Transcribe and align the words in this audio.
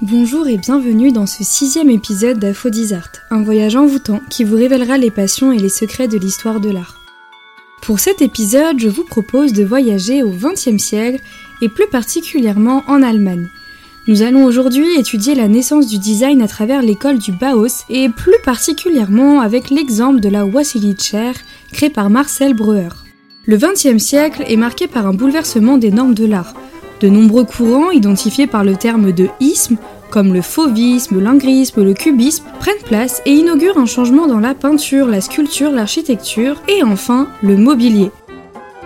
Bonjour 0.00 0.46
et 0.46 0.58
bienvenue 0.58 1.10
dans 1.10 1.26
ce 1.26 1.42
sixième 1.42 1.90
épisode 1.90 2.38
d'Aphrodisart, 2.38 3.10
un 3.32 3.42
voyage 3.42 3.74
envoûtant 3.74 4.20
qui 4.30 4.44
vous 4.44 4.54
révélera 4.54 4.96
les 4.96 5.10
passions 5.10 5.50
et 5.50 5.58
les 5.58 5.68
secrets 5.68 6.06
de 6.06 6.16
l'histoire 6.16 6.60
de 6.60 6.70
l'art. 6.70 7.00
Pour 7.82 7.98
cet 7.98 8.22
épisode, 8.22 8.78
je 8.78 8.88
vous 8.88 9.02
propose 9.02 9.52
de 9.52 9.64
voyager 9.64 10.22
au 10.22 10.30
XXe 10.30 10.80
siècle 10.80 11.20
et 11.60 11.68
plus 11.68 11.88
particulièrement 11.88 12.84
en 12.86 13.02
Allemagne. 13.02 13.48
Nous 14.06 14.22
allons 14.22 14.44
aujourd'hui 14.44 14.86
étudier 14.96 15.34
la 15.34 15.48
naissance 15.48 15.88
du 15.88 15.98
design 15.98 16.42
à 16.42 16.48
travers 16.48 16.80
l'école 16.80 17.18
du 17.18 17.32
Bauhaus 17.32 17.84
et 17.90 18.08
plus 18.08 18.38
particulièrement 18.44 19.40
avec 19.40 19.68
l'exemple 19.68 20.20
de 20.20 20.28
la 20.28 20.46
Wassilitscher 20.46 21.32
créée 21.72 21.90
par 21.90 22.08
Marcel 22.08 22.54
Breuer. 22.54 22.90
Le 23.46 23.56
XXe 23.56 23.98
siècle 23.98 24.44
est 24.46 24.56
marqué 24.56 24.86
par 24.86 25.08
un 25.08 25.12
bouleversement 25.12 25.76
des 25.76 25.90
normes 25.90 26.14
de 26.14 26.24
l'art 26.26 26.54
de 27.00 27.08
nombreux 27.08 27.44
courants, 27.44 27.90
identifiés 27.90 28.46
par 28.46 28.64
le 28.64 28.76
terme 28.76 29.12
de 29.12 29.28
isme, 29.40 29.76
comme 30.10 30.32
le 30.32 30.42
fauvisme, 30.42 31.20
l'ingrisme, 31.20 31.84
le 31.84 31.94
cubisme, 31.94 32.44
prennent 32.60 32.82
place 32.84 33.22
et 33.26 33.32
inaugurent 33.32 33.78
un 33.78 33.86
changement 33.86 34.26
dans 34.26 34.40
la 34.40 34.54
peinture, 34.54 35.06
la 35.06 35.20
sculpture, 35.20 35.70
l'architecture 35.70 36.62
et 36.68 36.82
enfin 36.82 37.28
le 37.42 37.56
mobilier. 37.56 38.10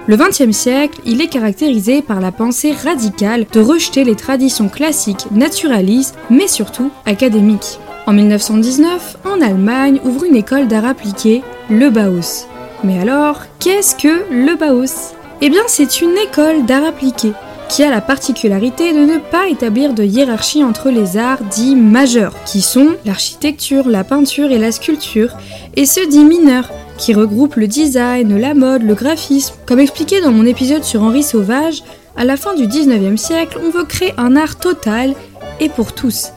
Le 0.08 0.16
XXe 0.16 0.50
siècle, 0.50 1.00
il 1.06 1.20
est 1.20 1.28
caractérisé 1.28 2.02
par 2.02 2.20
la 2.20 2.32
pensée 2.32 2.72
radicale 2.72 3.46
de 3.52 3.60
rejeter 3.60 4.02
les 4.02 4.16
traditions 4.16 4.68
classiques, 4.68 5.30
naturalistes, 5.30 6.16
mais 6.28 6.48
surtout 6.48 6.90
académiques. 7.06 7.78
En 8.06 8.12
1919, 8.12 9.18
en 9.24 9.40
Allemagne, 9.40 10.00
ouvre 10.04 10.24
une 10.24 10.34
école 10.34 10.66
d'art 10.66 10.86
appliqué, 10.86 11.42
le 11.70 11.88
Bauhaus. 11.88 12.48
Mais 12.82 12.98
alors, 12.98 13.42
qu'est-ce 13.60 13.94
que 13.94 14.24
le 14.32 14.56
Bauhaus? 14.56 15.14
Eh 15.40 15.50
bien, 15.50 15.62
c'est 15.68 16.00
une 16.00 16.16
école 16.18 16.66
d'art 16.66 16.84
appliqué 16.84 17.32
qui 17.72 17.82
a 17.82 17.88
la 17.88 18.02
particularité 18.02 18.92
de 18.92 18.98
ne 18.98 19.16
pas 19.16 19.48
établir 19.48 19.94
de 19.94 20.04
hiérarchie 20.04 20.62
entre 20.62 20.90
les 20.90 21.16
arts 21.16 21.42
dits 21.44 21.74
majeurs, 21.74 22.34
qui 22.44 22.60
sont 22.60 22.96
l'architecture, 23.06 23.88
la 23.88 24.04
peinture 24.04 24.52
et 24.52 24.58
la 24.58 24.72
sculpture, 24.72 25.30
et 25.74 25.86
ceux 25.86 26.06
dits 26.06 26.26
mineurs, 26.26 26.70
qui 26.98 27.14
regroupent 27.14 27.54
le 27.54 27.66
design, 27.66 28.38
la 28.38 28.52
mode, 28.52 28.82
le 28.82 28.92
graphisme. 28.92 29.54
Comme 29.64 29.80
expliqué 29.80 30.20
dans 30.20 30.32
mon 30.32 30.44
épisode 30.44 30.84
sur 30.84 31.02
Henri 31.02 31.22
Sauvage, 31.22 31.82
à 32.14 32.26
la 32.26 32.36
fin 32.36 32.54
du 32.54 32.66
19e 32.66 33.16
siècle, 33.16 33.58
on 33.64 33.70
veut 33.70 33.84
créer 33.84 34.12
un 34.18 34.36
art 34.36 34.58
total 34.58 35.14
et 35.58 35.70
pour 35.70 35.94
tous. 35.94 36.32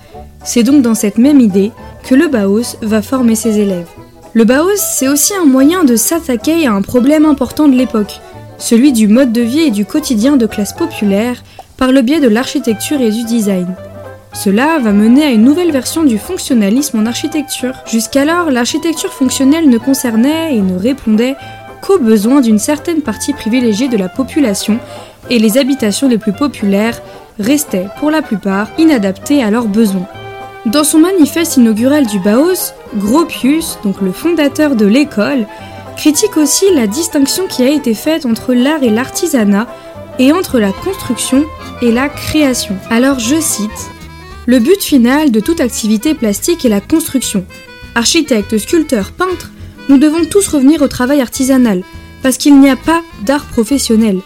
C'est 0.45 0.63
donc 0.63 0.83
dans 0.83 0.95
cette 0.95 1.17
même 1.17 1.41
idée 1.41 1.73
que 2.08 2.16
le 2.16 2.30
Bauhaus 2.30 2.78
va 2.81 3.02
former 3.02 3.36
ses 3.36 3.59
élèves. 3.59 3.89
Le 4.31 4.45
Bauhaus, 4.45 4.78
c'est 4.78 5.09
aussi 5.09 5.33
un 5.36 5.45
moyen 5.45 5.83
de 5.83 5.97
s'attaquer 5.97 6.66
à 6.66 6.72
un 6.72 6.81
problème 6.81 7.25
important 7.25 7.67
de 7.67 7.75
l'époque, 7.75 8.22
celui 8.58 8.92
du 8.92 9.08
mode 9.08 9.31
de 9.31 9.42
vie 9.42 9.61
et 9.61 9.72
du 9.72 9.86
quotidien 9.86 10.38
de 10.38 10.45
classe 10.45 10.73
populaire 10.73 11.44
par 11.78 11.92
le 11.92 12.02
biais 12.02 12.20
de 12.20 12.28
l'architecture 12.28 13.02
et 13.02 13.12
du 13.12 13.23
design. 13.23 13.67
Cela 14.34 14.80
va 14.80 14.92
mener 14.92 15.23
à 15.23 15.31
une 15.31 15.44
nouvelle 15.44 15.72
version 15.72 16.03
du 16.03 16.17
fonctionnalisme 16.17 17.00
en 17.00 17.06
architecture. 17.06 17.73
Jusqu'alors, 17.89 18.52
l'architecture 18.52 19.14
fonctionnelle 19.14 19.70
ne 19.70 19.78
concernait 19.78 20.56
et 20.56 20.62
ne 20.62 20.78
répondait 20.78 21.36
qu'aux 21.81 22.00
besoins 22.00 22.42
d'une 22.42 22.59
certaine 22.59 23.02
partie 23.02 23.34
privilégiée 23.34 23.88
de 23.88 23.97
la 23.97 24.09
population 24.09 24.80
et 25.30 25.40
les 25.40 25.58
habitations 25.58 26.09
les 26.09 26.17
plus 26.17 26.34
populaires 26.34 27.02
restaient 27.40 27.88
pour 28.00 28.12
la 28.12 28.22
plupart 28.22 28.67
inadaptées 28.78 29.42
à 29.42 29.52
leurs 29.52 29.67
besoins. 29.67 30.08
Dans 30.66 30.84
son 30.84 31.00
manifeste 31.00 31.58
inaugural 31.58 32.06
du 32.08 32.19
Bauhaus, 32.19 32.73
Gropius, 32.95 33.78
donc 33.84 34.02
le 34.02 34.12
fondateur 34.12 34.75
de 34.75 34.86
l'école, 34.86 35.45
critique 35.95 36.38
aussi 36.38 36.65
la 36.73 36.88
distinction 36.88 37.47
qui 37.47 37.63
a 37.63 37.69
été 37.69 37.93
faite 37.93 38.25
entre 38.25 38.53
l'art 38.53 38.83
et 38.83 38.89
l'artisanat 38.89 39.67
et 40.19 40.31
entre 40.31 40.59
la 40.59 40.71
construction 40.71 41.45
et 41.81 41.91
la 41.91 42.09
création. 42.09 42.75
Alors 42.89 43.19
je 43.19 43.39
cite 43.39 43.69
Le 44.45 44.59
but 44.59 44.81
final 44.81 45.31
de 45.31 45.39
toute 45.39 45.61
activité 45.61 46.13
plastique 46.13 46.66
est 46.66 46.69
la 46.69 46.81
construction. 46.81 47.45
Architectes, 47.95 48.57
sculpteurs, 48.57 49.11
peintres, 49.11 49.51
nous 49.88 49.97
devons 49.97 50.25
tous 50.25 50.47
revenir 50.47 50.81
au 50.81 50.88
travail 50.88 51.21
artisanal, 51.21 51.83
parce 52.23 52.38
qu'il 52.38 52.59
n'y 52.59 52.69
a 52.69 52.75
pas 52.75 53.01
d'art 53.23 53.45
professionnel. 53.45 54.19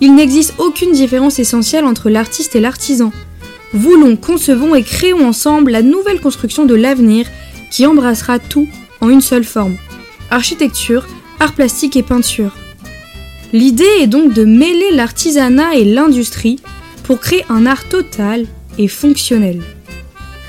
Il 0.00 0.14
n'existe 0.14 0.54
aucune 0.58 0.92
différence 0.92 1.38
essentielle 1.38 1.84
entre 1.84 2.10
l'artiste 2.10 2.54
et 2.54 2.60
l'artisan. 2.60 3.12
Voulons, 3.72 4.16
concevons 4.16 4.74
et 4.74 4.82
créons 4.82 5.26
ensemble 5.26 5.72
la 5.72 5.82
nouvelle 5.82 6.20
construction 6.20 6.66
de 6.66 6.74
l'avenir 6.74 7.26
qui 7.70 7.86
embrassera 7.86 8.38
tout 8.38 8.68
en 9.00 9.08
une 9.08 9.20
seule 9.20 9.44
forme. 9.44 9.76
Architecture, 10.30 11.06
art 11.40 11.54
plastique 11.54 11.96
et 11.96 12.02
peinture. 12.02 12.56
L'idée 13.52 13.84
est 14.00 14.06
donc 14.06 14.32
de 14.32 14.44
mêler 14.44 14.90
l'artisanat 14.92 15.76
et 15.76 15.84
l'industrie 15.84 16.60
pour 17.04 17.20
créer 17.20 17.44
un 17.48 17.66
art 17.66 17.88
total 17.88 18.46
et 18.78 18.88
fonctionnel. 18.88 19.62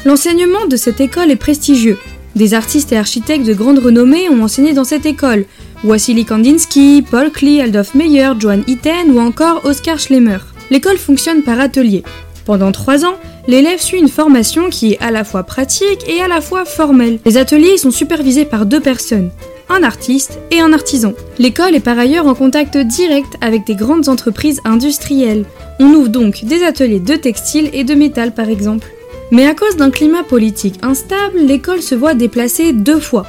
L'enseignement 0.05 0.65
de 0.67 0.75
cette 0.75 1.01
école 1.01 1.31
est 1.31 1.35
prestigieux. 1.35 1.97
Des 2.35 2.53
artistes 2.53 2.91
et 2.91 2.97
architectes 2.97 3.45
de 3.45 3.53
grande 3.53 3.79
renommée 3.79 4.29
ont 4.29 4.43
enseigné 4.43 4.73
dans 4.73 4.83
cette 4.83 5.05
école. 5.05 5.45
Wassily 5.83 6.25
Kandinsky, 6.25 7.03
Paul 7.09 7.31
Klee, 7.31 7.61
Adolf 7.61 7.93
Meyer, 7.93 8.31
Joan 8.39 8.63
Itten 8.67 9.11
ou 9.11 9.19
encore 9.19 9.65
Oskar 9.65 9.99
Schlemmer. 9.99 10.39
L'école 10.69 10.97
fonctionne 10.97 11.43
par 11.43 11.59
atelier. 11.59 12.03
Pendant 12.45 12.71
trois 12.71 13.05
ans, 13.05 13.15
l'élève 13.47 13.81
suit 13.81 13.99
une 13.99 14.09
formation 14.09 14.69
qui 14.69 14.93
est 14.93 14.99
à 15.01 15.11
la 15.11 15.23
fois 15.23 15.43
pratique 15.43 16.07
et 16.07 16.21
à 16.21 16.27
la 16.27 16.41
fois 16.41 16.65
formelle. 16.65 17.19
Les 17.25 17.37
ateliers 17.37 17.77
sont 17.77 17.91
supervisés 17.91 18.45
par 18.45 18.65
deux 18.65 18.79
personnes, 18.79 19.31
un 19.69 19.83
artiste 19.83 20.39
et 20.51 20.59
un 20.59 20.73
artisan. 20.73 21.13
L'école 21.39 21.75
est 21.75 21.79
par 21.79 21.97
ailleurs 21.97 22.27
en 22.27 22.35
contact 22.35 22.77
direct 22.77 23.37
avec 23.41 23.65
des 23.65 23.75
grandes 23.75 24.09
entreprises 24.09 24.61
industrielles. 24.65 25.45
On 25.79 25.93
ouvre 25.93 26.09
donc 26.09 26.43
des 26.43 26.63
ateliers 26.63 26.99
de 26.99 27.15
textile 27.15 27.69
et 27.73 27.83
de 27.83 27.95
métal 27.95 28.33
par 28.33 28.49
exemple. 28.49 28.87
Mais 29.31 29.45
à 29.45 29.53
cause 29.53 29.75
d'un 29.75 29.91
climat 29.91 30.23
politique 30.23 30.79
instable, 30.81 31.39
l'école 31.39 31.81
se 31.81 31.95
voit 31.95 32.13
déplacée 32.13 32.71
deux 32.71 32.99
fois. 32.99 33.25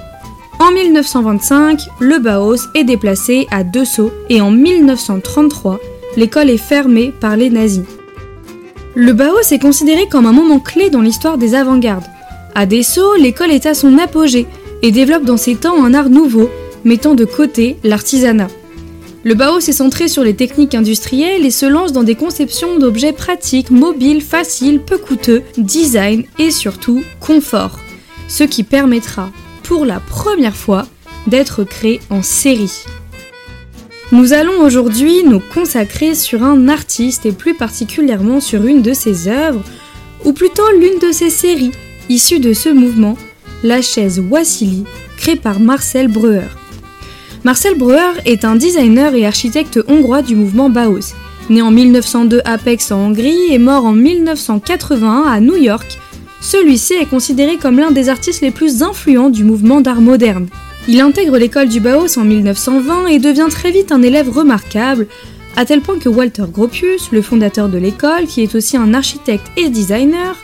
En 0.61 0.73
1925, 0.73 1.81
le 2.01 2.19
Bauhaus 2.19 2.69
est 2.75 2.85
déplacé 2.85 3.47
à 3.51 3.63
Dessau 3.63 4.11
et 4.29 4.41
en 4.41 4.51
1933, 4.51 5.79
l'école 6.17 6.51
est 6.51 6.57
fermée 6.57 7.13
par 7.21 7.37
les 7.37 7.51
nazis. 7.51 7.98
Le 9.01 9.13
Bauhaus 9.13 9.53
est 9.53 9.61
considéré 9.61 10.09
comme 10.09 10.27
un 10.27 10.33
moment 10.33 10.59
clé 10.59 10.91
dans 10.91 11.03
l'histoire 11.03 11.39
des 11.39 11.55
avant-gardes. 11.55 12.03
À 12.57 12.67
Dessau, 12.67 13.15
l'école 13.15 13.53
est 13.53 13.65
à 13.65 13.73
son 13.75 13.97
apogée 13.97 14.49
et 14.83 14.91
développe 14.91 15.23
dans 15.23 15.37
ses 15.37 15.55
temps 15.55 15.85
un 15.85 15.95
art 15.95 16.11
nouveau, 16.11 16.51
mettant 16.83 17.15
de 17.15 17.25
côté 17.25 17.77
l'artisanat. 17.85 18.49
Le 19.23 19.35
Bauhaus 19.35 19.69
est 19.69 19.73
centré 19.73 20.09
sur 20.09 20.25
les 20.25 20.35
techniques 20.35 20.75
industrielles 20.75 21.47
et 21.47 21.53
se 21.53 21.65
lance 21.65 21.93
dans 21.93 22.03
des 22.03 22.17
conceptions 22.17 22.81
d'objets 22.81 23.13
pratiques, 23.13 23.71
mobiles, 23.71 24.21
faciles, 24.21 24.81
peu 24.81 24.99
coûteux, 24.99 25.45
design 25.57 26.25
et 26.41 26.51
surtout 26.51 27.05
confort, 27.21 27.79
ce 28.27 28.43
qui 28.43 28.65
permettra, 28.65 29.31
pour 29.63 29.85
la 29.85 30.01
première 30.01 30.57
fois, 30.57 30.89
d'être 31.29 31.63
créé 31.63 32.01
en 32.11 32.23
série. 32.25 32.83
Nous 34.11 34.33
allons 34.33 34.63
aujourd'hui 34.63 35.23
nous 35.23 35.41
consacrer 35.53 36.15
sur 36.15 36.43
un 36.43 36.69
artiste 36.69 37.27
et 37.27 37.33
plus 37.33 37.53
particulièrement 37.53 38.41
sur 38.41 38.67
une 38.67 38.81
de 38.81 38.95
ses 38.95 39.29
œuvres, 39.29 39.63
ou 40.25 40.33
plutôt 40.33 40.67
l'une 40.81 40.99
de 40.99 41.13
ses 41.13 41.29
séries, 41.29 41.73
issues 42.09 42.41
de 42.41 42.55
ce 42.55 42.71
mouvement, 42.71 43.19
la 43.63 43.83
chaise 43.83 44.19
Wassily, 44.19 44.85
créée 45.19 45.37
par 45.37 45.61
Marcel 45.61 46.09
Breuer. 46.09 46.49
Marcel 47.45 47.77
Breuer 47.77 48.15
est 48.25 48.47
un 48.47 48.57
designer 48.57 49.15
et 49.15 49.27
architecte 49.27 49.79
hongrois 49.89 50.23
du 50.23 50.37
mouvement 50.37 50.71
Bauhaus. 50.71 51.15
Né 51.51 51.61
en 51.61 51.71
1902 51.71 52.41
à 52.47 52.57
Pécs 52.57 52.91
en 52.91 53.09
Hongrie 53.09 53.53
et 53.53 53.59
mort 53.59 53.85
en 53.85 53.93
1981 53.93 55.25
à 55.25 55.39
New 55.41 55.57
York, 55.57 55.99
celui-ci 56.41 56.95
est 56.95 57.09
considéré 57.11 57.59
comme 57.59 57.79
l'un 57.79 57.91
des 57.91 58.09
artistes 58.09 58.41
les 58.41 58.53
plus 58.53 58.83
influents 58.83 59.29
du 59.29 59.45
mouvement 59.45 59.83
d'art 59.83 60.01
moderne. 60.01 60.47
Il 60.91 61.01
intègre 61.01 61.37
l'école 61.37 61.69
du 61.69 61.81
Bauhaus 61.81 62.19
en 62.19 62.25
1920 62.25 63.09
et 63.09 63.19
devient 63.19 63.49
très 63.51 63.71
vite 63.71 63.93
un 63.93 64.01
élève 64.01 64.31
remarquable, 64.31 65.07
à 65.55 65.67
tel 65.67 65.83
point 65.83 65.99
que 65.99 66.09
Walter 66.09 66.45
Gropius, 66.51 67.11
le 67.13 67.21
fondateur 67.21 67.69
de 67.69 67.77
l'école, 67.77 68.27
qui 68.27 68.43
est 68.43 68.55
aussi 68.55 68.79
un 68.79 68.95
architecte 68.95 69.47
et 69.59 69.69
designer, 69.69 70.35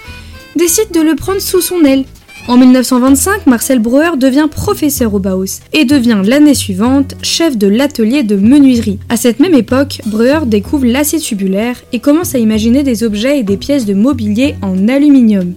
décide 0.54 0.90
de 0.92 1.00
le 1.00 1.14
prendre 1.16 1.40
sous 1.40 1.62
son 1.62 1.82
aile 1.84 2.04
en 2.46 2.58
1925, 2.58 3.46
Marcel 3.46 3.78
Breuer 3.78 4.18
devient 4.18 4.48
professeur 4.50 5.14
au 5.14 5.18
Bauhaus 5.18 5.62
et 5.72 5.86
devient 5.86 6.20
l'année 6.22 6.52
suivante 6.52 7.14
chef 7.22 7.56
de 7.56 7.66
l'atelier 7.66 8.22
de 8.22 8.36
menuiserie. 8.36 8.98
À 9.08 9.16
cette 9.16 9.40
même 9.40 9.54
époque, 9.54 10.02
Breuer 10.04 10.40
découvre 10.44 10.84
l'acier 10.84 11.20
tubulaire 11.20 11.76
et 11.94 12.00
commence 12.00 12.34
à 12.34 12.38
imaginer 12.38 12.82
des 12.82 13.02
objets 13.02 13.38
et 13.38 13.44
des 13.44 13.56
pièces 13.56 13.86
de 13.86 13.94
mobilier 13.94 14.56
en 14.60 14.88
aluminium. 14.88 15.54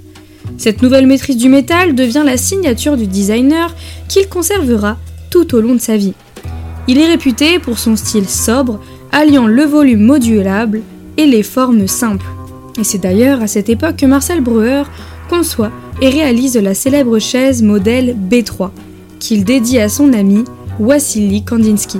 Cette 0.58 0.82
nouvelle 0.82 1.08
maîtrise 1.08 1.38
du 1.38 1.50
métal 1.50 1.96
devient 1.96 2.24
la 2.26 2.38
signature 2.38 2.98
du 2.98 3.08
designer 3.08 3.76
qu'il 4.08 4.28
conservera 4.30 4.98
tout 5.30 5.56
au 5.56 5.62
long 5.62 5.76
de 5.76 5.82
sa 5.82 5.98
vie. 5.98 6.14
Il 6.88 7.00
est 7.00 7.08
réputé 7.08 7.60
pour 7.60 7.78
son 7.78 7.96
style 7.96 8.30
sobre, 8.30 8.80
alliant 9.12 9.48
le 9.48 9.64
volume 9.64 10.02
modulable 10.02 10.82
et 11.18 11.26
les 11.26 11.44
formes 11.44 11.88
simples. 11.88 12.26
Et 12.80 12.84
c'est 12.84 13.00
d'ailleurs 13.00 13.42
à 13.42 13.48
cette 13.48 13.70
époque 13.70 13.98
que 13.98 14.06
Marcel 14.06 14.42
Breuer 14.42 14.84
conçoit 15.30 15.72
et 16.02 16.10
réalise 16.10 16.58
la 16.58 16.74
célèbre 16.74 17.20
chaise 17.20 17.62
modèle 17.62 18.16
B3, 18.16 18.70
qu'il 19.20 19.44
dédie 19.44 19.80
à 19.80 19.90
son 19.90 20.14
ami 20.14 20.44
Wassily 20.80 21.44
Kandinsky. 21.44 22.00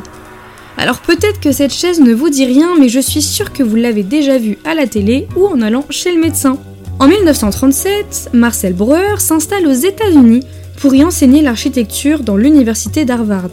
Alors 0.78 1.00
peut-être 1.00 1.40
que 1.40 1.52
cette 1.52 1.74
chaise 1.74 2.00
ne 2.00 2.14
vous 2.14 2.30
dit 2.30 2.46
rien, 2.46 2.76
mais 2.80 2.90
je 2.90 3.00
suis 3.00 3.24
sûre 3.24 3.52
que 3.52 3.64
vous 3.64 3.76
l'avez 3.76 4.04
déjà 4.04 4.38
vue 4.38 4.60
à 4.64 4.76
la 4.76 4.86
télé 4.86 5.28
ou 5.36 5.48
en 5.48 5.62
allant 5.62 5.86
chez 5.90 6.14
le 6.14 6.22
médecin. 6.22 6.60
En 7.00 7.08
1937, 7.08 8.32
Marcel 8.34 8.74
Breuer 8.74 9.20
s'installe 9.20 9.68
aux 9.68 9.72
États-Unis 9.72 10.42
pour 10.82 10.96
y 10.96 11.04
enseigner 11.04 11.44
l'architecture 11.44 12.22
dans 12.22 12.36
l'université 12.36 13.06
d'Harvard. 13.06 13.52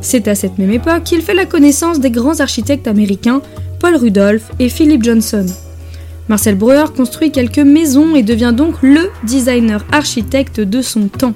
C'est 0.00 0.28
à 0.28 0.36
cette 0.36 0.58
même 0.58 0.70
époque 0.70 1.02
qu'il 1.02 1.20
fait 1.20 1.34
la 1.34 1.44
connaissance 1.44 1.98
des 1.98 2.12
grands 2.12 2.38
architectes 2.38 2.86
américains 2.86 3.42
Paul 3.80 3.96
Rudolph 3.96 4.44
et 4.60 4.68
Philip 4.68 5.02
Johnson. 5.02 5.44
Marcel 6.28 6.54
Breuer 6.54 6.84
construit 6.96 7.32
quelques 7.32 7.58
maisons 7.58 8.14
et 8.14 8.22
devient 8.22 8.54
donc 8.56 8.76
le 8.80 9.10
designer 9.24 9.84
architecte 9.90 10.60
de 10.60 10.80
son 10.80 11.08
temps. 11.08 11.34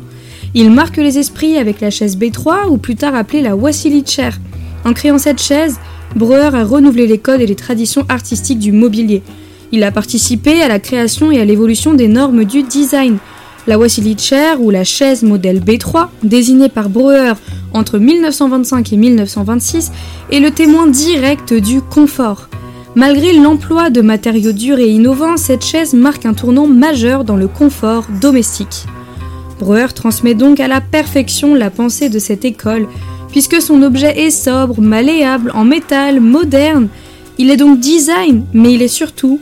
Il 0.55 0.71
marque 0.71 0.97
les 0.99 1.19
esprits 1.19 1.59
avec 1.59 1.81
la 1.81 1.91
chaise 1.91 2.17
B3 2.17 2.69
ou 2.69 2.79
plus 2.79 2.95
tard 2.95 3.17
appelée 3.17 3.43
la 3.43 3.57
Wassily 3.57 4.05
Chair. 4.07 4.39
En 4.85 4.93
créant 4.93 5.19
cette 5.19 5.43
chaise, 5.43 5.81
Breuer 6.15 6.55
a 6.55 6.65
renouvelé 6.65 7.09
les 7.09 7.19
codes 7.19 7.41
et 7.41 7.47
les 7.47 7.57
traditions 7.57 8.07
artistiques 8.09 8.61
du 8.61 8.71
mobilier. 8.71 9.23
Il 9.71 9.85
a 9.85 9.91
participé 9.91 10.63
à 10.63 10.69
la 10.69 10.79
création 10.79 11.31
et 11.31 11.41
à 11.41 11.45
l'évolution 11.45 11.95
des 11.95 12.09
normes 12.09 12.45
du 12.45 12.63
design. 12.63 13.19
La 13.67 13.79
Wassily 13.79 14.17
Chair 14.19 14.63
ou 14.63 14.71
la 14.71 14.83
chaise 14.83 15.23
modèle 15.23 15.61
B3, 15.61 16.09
désignée 16.23 16.71
par 16.71 16.89
Breuer 16.89 17.35
entre 17.75 17.99
1925 17.99 18.93
et 18.95 18.97
1926, 18.97 19.93
est 20.33 20.41
le 20.41 20.51
témoin 20.51 20.87
direct 20.87 21.53
du 21.53 21.83
confort. 21.83 22.49
Malgré 22.95 23.35
l'emploi 23.35 23.91
de 23.91 24.01
matériaux 24.01 24.53
durs 24.53 24.79
et 24.79 24.89
innovants, 24.89 25.37
cette 25.37 25.65
chaise 25.65 25.93
marque 25.93 26.25
un 26.25 26.33
tournant 26.33 26.67
majeur 26.67 27.25
dans 27.25 27.37
le 27.37 27.47
confort 27.47 28.07
domestique. 28.23 28.87
Breuer 29.61 29.93
transmet 29.95 30.35
donc 30.35 30.61
à 30.61 30.69
la 30.69 30.81
perfection 30.81 31.55
la 31.55 31.69
pensée 31.69 32.09
de 32.09 32.19
cette 32.19 32.47
école, 32.47 32.89
puisque 33.31 33.61
son 33.61 33.83
objet 33.83 34.19
est 34.19 34.31
sobre, 34.31 34.81
malléable, 34.81 35.53
en 35.55 35.65
métal, 35.65 36.21
moderne. 36.21 36.89
Il 37.37 37.51
est 37.51 37.59
donc 37.59 37.79
design, 37.81 38.45
mais 38.55 38.73
il 38.73 38.81
est 38.81 38.89
surtout 38.89 39.41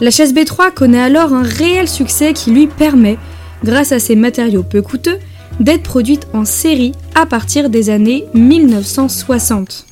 La 0.00 0.10
chaise 0.10 0.34
B3 0.34 0.72
connaît 0.74 1.00
alors 1.00 1.32
un 1.32 1.42
réel 1.42 1.88
succès 1.88 2.32
qui 2.32 2.50
lui 2.50 2.66
permet, 2.66 3.16
grâce 3.64 3.92
à 3.92 4.00
ses 4.00 4.16
matériaux 4.16 4.64
peu 4.64 4.82
coûteux, 4.82 5.18
d'être 5.60 5.84
produite 5.84 6.26
en 6.32 6.44
série 6.44 6.92
à 7.14 7.24
partir 7.24 7.70
des 7.70 7.90
années 7.90 8.24
1960. 8.34 9.86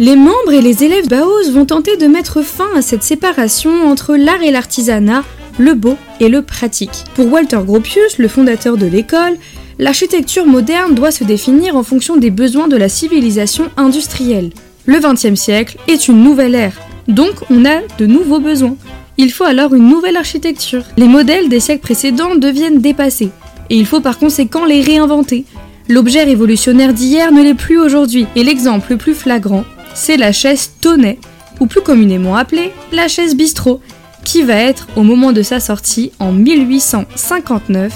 Les 0.00 0.16
membres 0.16 0.52
et 0.52 0.60
les 0.60 0.84
élèves 0.84 1.08
Bauhaus 1.08 1.50
vont 1.50 1.64
tenter 1.64 1.96
de 1.96 2.06
mettre 2.06 2.42
fin 2.42 2.68
à 2.76 2.82
cette 2.82 3.02
séparation 3.02 3.88
entre 3.88 4.16
l'art 4.16 4.42
et 4.42 4.50
l'artisanat, 4.50 5.24
le 5.58 5.74
beau 5.74 5.96
et 6.20 6.28
le 6.28 6.42
pratique. 6.42 7.04
Pour 7.14 7.32
Walter 7.32 7.60
Gropius, 7.64 8.18
le 8.18 8.28
fondateur 8.28 8.76
de 8.76 8.86
l'école, 8.86 9.36
l'architecture 9.78 10.46
moderne 10.46 10.94
doit 10.94 11.10
se 11.10 11.24
définir 11.24 11.74
en 11.74 11.82
fonction 11.82 12.16
des 12.16 12.30
besoins 12.30 12.68
de 12.68 12.76
la 12.76 12.88
civilisation 12.88 13.70
industrielle. 13.76 14.50
Le 14.86 15.00
XXe 15.00 15.40
siècle 15.40 15.78
est 15.88 16.08
une 16.08 16.22
nouvelle 16.22 16.54
ère, 16.54 16.87
donc 17.08 17.34
on 17.50 17.64
a 17.64 17.80
de 17.98 18.06
nouveaux 18.06 18.40
besoins. 18.40 18.76
Il 19.16 19.32
faut 19.32 19.44
alors 19.44 19.74
une 19.74 19.88
nouvelle 19.88 20.16
architecture. 20.16 20.84
Les 20.96 21.08
modèles 21.08 21.48
des 21.48 21.60
siècles 21.60 21.82
précédents 21.82 22.36
deviennent 22.36 22.80
dépassés, 22.80 23.30
et 23.70 23.76
il 23.76 23.86
faut 23.86 24.00
par 24.00 24.18
conséquent 24.18 24.64
les 24.64 24.82
réinventer. 24.82 25.44
L'objet 25.88 26.22
révolutionnaire 26.22 26.92
d'hier 26.92 27.32
ne 27.32 27.42
l'est 27.42 27.54
plus 27.54 27.78
aujourd'hui, 27.78 28.26
et 28.36 28.44
l'exemple 28.44 28.92
le 28.92 28.96
plus 28.98 29.14
flagrant 29.14 29.64
c'est 29.98 30.16
la 30.16 30.32
chaise 30.32 30.70
Tonnet, 30.80 31.18
ou 31.60 31.66
plus 31.66 31.80
communément 31.80 32.36
appelée 32.36 32.72
la 32.92 33.08
chaise 33.08 33.34
bistrot, 33.34 33.80
qui 34.24 34.42
va 34.42 34.54
être, 34.54 34.86
au 34.96 35.02
moment 35.02 35.32
de 35.32 35.42
sa 35.42 35.60
sortie 35.60 36.12
en 36.18 36.32
1859, 36.32 37.92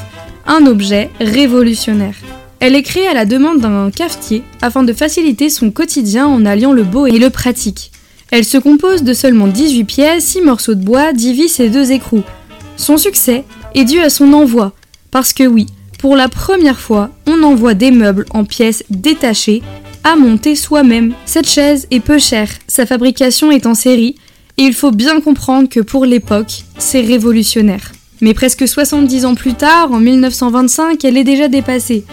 un 0.46 0.66
objet 0.66 1.10
révolutionnaire. 1.20 2.16
Elle 2.58 2.74
est 2.74 2.82
créée 2.82 3.06
à 3.06 3.14
la 3.14 3.24
demande 3.24 3.60
d'un 3.60 3.90
cafetier 3.90 4.42
afin 4.60 4.82
de 4.82 4.92
faciliter 4.92 5.48
son 5.48 5.70
quotidien 5.70 6.26
en 6.26 6.44
alliant 6.44 6.72
le 6.72 6.84
beau 6.84 7.06
et 7.06 7.18
le 7.18 7.30
pratique. 7.30 7.92
Elle 8.32 8.46
se 8.46 8.56
compose 8.56 9.02
de 9.02 9.12
seulement 9.12 9.46
18 9.46 9.84
pièces, 9.84 10.24
6 10.24 10.40
morceaux 10.40 10.74
de 10.74 10.82
bois, 10.82 11.12
10 11.12 11.32
vis 11.34 11.60
et 11.60 11.68
2 11.68 11.92
écrous. 11.92 12.24
Son 12.78 12.96
succès 12.96 13.44
est 13.74 13.84
dû 13.84 14.00
à 14.00 14.08
son 14.08 14.32
envoi, 14.32 14.72
parce 15.10 15.34
que 15.34 15.46
oui, 15.46 15.66
pour 15.98 16.16
la 16.16 16.30
première 16.30 16.80
fois, 16.80 17.10
on 17.26 17.42
envoie 17.42 17.74
des 17.74 17.90
meubles 17.90 18.24
en 18.30 18.46
pièces 18.46 18.84
détachées 18.88 19.62
à 20.02 20.16
monter 20.16 20.56
soi-même. 20.56 21.12
Cette 21.26 21.46
chaise 21.46 21.86
est 21.90 22.00
peu 22.00 22.18
chère, 22.18 22.48
sa 22.68 22.86
fabrication 22.86 23.50
est 23.50 23.66
en 23.66 23.74
série, 23.74 24.16
et 24.56 24.62
il 24.62 24.72
faut 24.72 24.92
bien 24.92 25.20
comprendre 25.20 25.68
que 25.68 25.80
pour 25.80 26.06
l'époque, 26.06 26.64
c'est 26.78 27.02
révolutionnaire. 27.02 27.92
Mais 28.22 28.32
presque 28.32 28.66
70 28.66 29.26
ans 29.26 29.34
plus 29.34 29.54
tard, 29.54 29.92
en 29.92 30.00
1925, 30.00 31.04
elle 31.04 31.18
est 31.18 31.24
déjà 31.24 31.48
dépassée. 31.48 32.06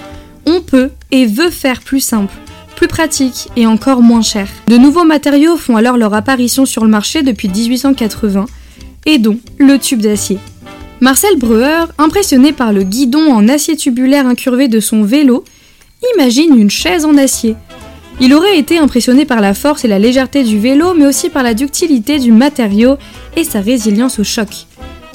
On 0.45 0.59
peut 0.59 0.89
et 1.11 1.25
veut 1.25 1.49
faire 1.49 1.79
plus 1.79 2.01
simple, 2.01 2.33
plus 2.79 2.87
pratique 2.87 3.49
et 3.57 3.67
encore 3.67 4.01
moins 4.01 4.21
cher. 4.21 4.47
De 4.67 4.77
nouveaux 4.77 5.03
matériaux 5.03 5.57
font 5.57 5.75
alors 5.75 5.97
leur 5.97 6.13
apparition 6.13 6.65
sur 6.65 6.85
le 6.85 6.89
marché 6.89 7.23
depuis 7.23 7.49
1880, 7.49 8.45
et 9.05 9.17
dont 9.17 9.37
le 9.57 9.77
tube 9.77 9.99
d'acier. 9.99 10.37
Marcel 11.01 11.37
Breuer, 11.37 11.87
impressionné 11.97 12.53
par 12.53 12.71
le 12.71 12.83
guidon 12.83 13.33
en 13.33 13.49
acier 13.49 13.75
tubulaire 13.75 14.25
incurvé 14.25 14.69
de 14.69 14.79
son 14.79 15.03
vélo, 15.03 15.43
imagine 16.15 16.57
une 16.57 16.69
chaise 16.69 17.03
en 17.03 17.17
acier. 17.17 17.57
Il 18.21 18.33
aurait 18.33 18.57
été 18.57 18.77
impressionné 18.77 19.25
par 19.25 19.41
la 19.41 19.53
force 19.53 19.83
et 19.83 19.89
la 19.89 19.99
légèreté 19.99 20.45
du 20.45 20.57
vélo, 20.57 20.93
mais 20.93 21.05
aussi 21.05 21.29
par 21.29 21.43
la 21.43 21.53
ductilité 21.53 22.17
du 22.17 22.31
matériau 22.31 22.95
et 23.35 23.43
sa 23.43 23.59
résilience 23.59 24.19
au 24.19 24.23
choc. 24.23 24.67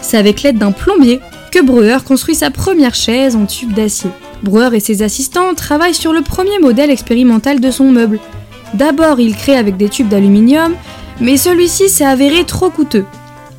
C'est 0.02 0.19
avec 0.19 0.43
l'aide 0.43 0.58
d'un 0.58 0.72
plombier 0.72 1.19
que 1.50 1.62
Breuer 1.62 2.05
construit 2.06 2.34
sa 2.34 2.50
première 2.50 2.94
chaise 2.94 3.37
en 3.37 3.46
tube 3.46 3.72
d'acier. 3.72 4.10
Breuer 4.44 4.76
et 4.76 4.81
ses 4.81 5.02
assistants 5.02 5.55
travaillent 5.55 5.94
sur 5.94 6.12
le 6.12 6.23
premier 6.23 6.58
modèle 6.61 6.91
expérimental 6.91 7.61
de 7.61 7.70
son 7.70 7.91
meuble. 7.91 8.20
D'abord, 8.75 9.19
il 9.19 9.35
crée 9.35 9.56
avec 9.56 9.76
des 9.76 9.88
tubes 9.88 10.08
d'aluminium, 10.08 10.75
mais 11.20 11.37
celui-ci 11.37 11.88
s'est 11.88 12.05
avéré 12.05 12.44
trop 12.44 12.70
coûteux 12.70 13.06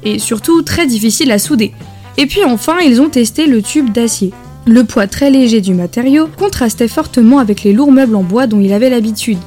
et 0.03 0.19
surtout 0.19 0.61
très 0.61 0.85
difficile 0.85 1.31
à 1.31 1.39
souder. 1.39 1.73
Et 2.17 2.27
puis 2.27 2.45
enfin, 2.45 2.79
ils 2.79 3.01
ont 3.01 3.09
testé 3.09 3.47
le 3.47 3.61
tube 3.61 3.91
d'acier. 3.91 4.31
Le 4.67 4.83
poids 4.83 5.07
très 5.07 5.29
léger 5.29 5.61
du 5.61 5.73
matériau 5.73 6.27
contrastait 6.37 6.87
fortement 6.87 7.39
avec 7.39 7.63
les 7.63 7.73
lourds 7.73 7.91
meubles 7.91 8.15
en 8.15 8.23
bois 8.23 8.47
dont 8.47 8.61
il 8.61 8.71
avait 8.71 8.89
l'habitude. 8.89 9.37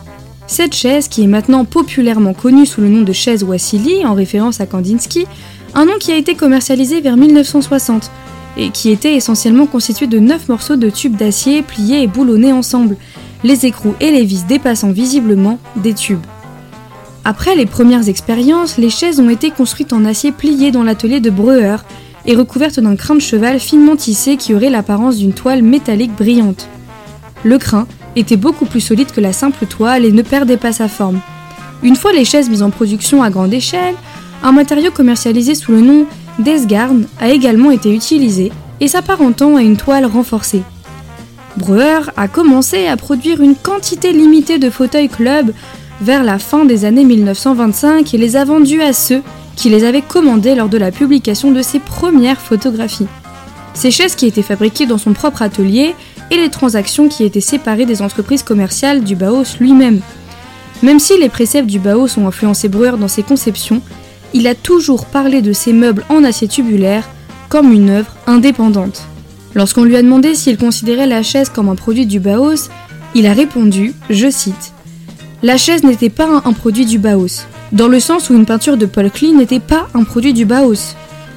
Cette 0.47 0.75
chaise, 0.75 1.09
qui 1.09 1.23
est 1.23 1.29
maintenant 1.29 1.65
populairement 1.65 2.35
connue 2.35 2.67
sous 2.67 2.81
le 2.81 2.89
nom 2.89 3.03
de 3.03 3.13
chaise 3.13 3.45
Wassily, 3.45 4.05
en 4.05 4.15
référence 4.15 4.61
à 4.61 4.67
Kandinsky, 4.67 5.27
un 5.75 5.85
nom 5.85 5.99
qui 6.01 6.11
a 6.13 6.17
été 6.17 6.35
commercialisé 6.35 7.01
vers 7.01 7.17
1960, 7.17 8.11
et 8.59 8.71
qui 8.71 8.91
était 8.91 9.15
essentiellement 9.15 9.67
constitué 9.67 10.07
de 10.07 10.19
9 10.19 10.49
morceaux 10.49 10.77
de 10.77 10.91
tubes 10.91 11.17
d'acier 11.17 11.63
pliés 11.63 12.03
et 12.03 12.07
boulonnés 12.07 12.53
ensemble, 12.53 12.97
les 13.45 13.65
écrous 13.65 13.95
et 14.01 14.11
les 14.11 14.25
vis 14.25 14.45
dépassant 14.45 14.91
visiblement 14.91 15.59
des 15.77 15.95
tubes. 15.95 16.27
Après 17.25 17.55
les 17.55 17.67
premières 17.67 18.09
expériences, 18.09 18.77
les 18.77 18.91
chaises 18.91 19.21
ont 19.21 19.31
été 19.31 19.51
construites 19.51 19.93
en 19.93 20.05
acier 20.05 20.33
plié 20.33 20.71
dans 20.71 20.83
l'atelier 20.83 21.21
de 21.21 21.31
Breuer, 21.31 21.77
et 22.29 22.37
recouverte 22.37 22.79
d'un 22.79 22.95
crin 22.95 23.15
de 23.15 23.21
cheval 23.21 23.59
finement 23.59 23.97
tissé 23.97 24.37
qui 24.37 24.55
aurait 24.55 24.69
l'apparence 24.69 25.17
d'une 25.17 25.33
toile 25.33 25.63
métallique 25.63 26.15
brillante. 26.15 26.69
Le 27.43 27.57
crin 27.57 27.87
était 28.17 28.37
beaucoup 28.37 28.67
plus 28.67 28.83
solide 28.83 29.11
que 29.13 29.21
la 29.21 29.33
simple 29.33 29.65
toile 29.67 30.05
et 30.05 30.13
ne 30.13 30.23
perdait 30.23 30.59
pas 30.59 30.73
sa 30.73 30.89
forme. 30.89 31.21
Une 31.83 31.97
fois 31.97 32.13
les 32.13 32.27
chaises 32.27 32.51
mises 32.51 32.63
en 32.63 32.71
production 32.71 33.23
à 33.23 33.31
grande 33.31 33.55
échelle, 33.55 33.95
un 34.43 34.53
matériau 34.53 34.91
commercialisé 34.91 35.55
sous 35.55 35.73
le 35.73 35.81
nom 35.81 36.07
d'Esgarn 36.39 37.07
a 37.21 37.31
également 37.31 37.71
été 37.71 37.95
utilisé 37.95 38.53
et 38.81 38.89
s'apparentant 38.89 39.57
à 39.57 39.63
une 39.63 39.77
toile 39.77 40.07
renforcée. 40.07 40.63
Breuer 41.57 42.11
a 42.17 42.29
commencé 42.29 42.87
à 42.87 42.97
produire 42.97 43.43
une 43.43 43.57
quantité 43.57 44.13
limitée 44.13 44.59
de 44.59 44.71
fauteuils 44.71 45.09
club 45.09 45.53
vers 46.01 46.23
la 46.23 46.39
fin 46.39 46.65
des 46.65 46.85
années 46.85 47.05
1925 47.05 48.15
et 48.15 48.19
les 48.19 48.37
a 48.37 48.45
vendus 48.45 48.83
à 48.83 48.93
ceux 48.93 49.23
qui 49.57 49.69
les 49.69 49.83
avait 49.85 50.03
commandées 50.03 50.55
lors 50.55 50.69
de 50.69 50.79
la 50.79 50.93
publication 50.93 51.51
de 51.51 51.63
ses 51.63 51.81
premières 51.81 52.41
photographies. 52.41 53.09
Ces 53.75 53.91
chaises 53.91 54.15
qui 54.15 54.27
étaient 54.27 54.43
fabriquées 54.43 54.87
dans 54.87 54.99
son 54.99 55.13
propre 55.13 55.43
atelier 55.43 55.95
et 56.31 56.37
les 56.37 56.51
transactions 56.51 57.09
qui 57.09 57.25
étaient 57.25 57.41
séparées 57.41 57.87
des 57.87 58.03
entreprises 58.03 58.43
commerciales 58.43 59.03
du 59.03 59.17
Bauhaus 59.17 59.59
lui-même. 59.61 60.01
Même 60.83 61.01
si 61.01 61.19
les 61.19 61.29
préceptes 61.29 61.69
du 61.69 61.81
Bauhaus 61.81 62.19
ont 62.19 62.29
influencé 62.29 62.69
Breuer 62.69 62.97
dans 62.99 63.09
ses 63.09 63.25
conceptions, 63.25 63.83
il 64.35 64.47
a 64.47 64.55
toujours 64.55 65.07
parlé 65.07 65.43
de 65.43 65.53
ses 65.53 65.73
meubles 65.73 66.05
en 66.09 66.25
acier 66.25 66.49
tubulaire 66.49 67.09
comme 67.49 67.73
une 67.73 67.91
œuvre 67.91 68.15
indépendante. 68.27 69.03
Lorsqu'on 69.55 69.85
lui 69.85 69.97
a 69.97 70.03
demandé 70.03 70.35
s'il 70.35 70.59
considérait 70.59 71.07
la 71.07 71.23
chaise 71.23 71.49
comme 71.49 71.69
un 71.69 71.75
produit 71.75 72.07
du 72.07 72.21
Bauhaus, 72.21 72.69
il 73.15 73.27
a 73.27 73.33
répondu, 73.33 73.95
je 74.11 74.31
cite, 74.31 74.73
La 75.43 75.57
chaise 75.57 75.83
n'était 75.83 76.11
pas 76.11 76.43
un 76.45 76.53
produit 76.53 76.85
du 76.85 76.99
Bauhaus 76.99 77.47
dans 77.73 77.89
le 77.89 78.01
sens 78.01 78.31
où 78.31 78.35
une 78.35 78.47
peinture 78.47 78.77
de 78.77 78.87
Paul 78.87 79.11
Klee 79.11 79.33
n'était 79.33 79.61
pas 79.61 79.89
un 79.95 80.05
produit 80.05 80.33
du 80.33 80.45
Bauhaus. 80.45 80.95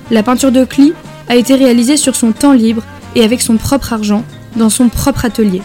La 0.10 0.24
peinture 0.24 0.52
de 0.52 0.64
Klee 0.64 0.94
a 1.28 1.36
été 1.36 1.56
réalisée 1.56 1.98
sur 1.98 2.16
son 2.16 2.32
temps 2.32 2.54
libre 2.54 2.84
et 3.16 3.24
avec 3.24 3.42
son 3.42 3.58
propre 3.58 3.94
argent, 3.94 4.24
dans 4.56 4.70
son 4.70 4.90
propre 4.90 5.26
atelier. 5.26 5.62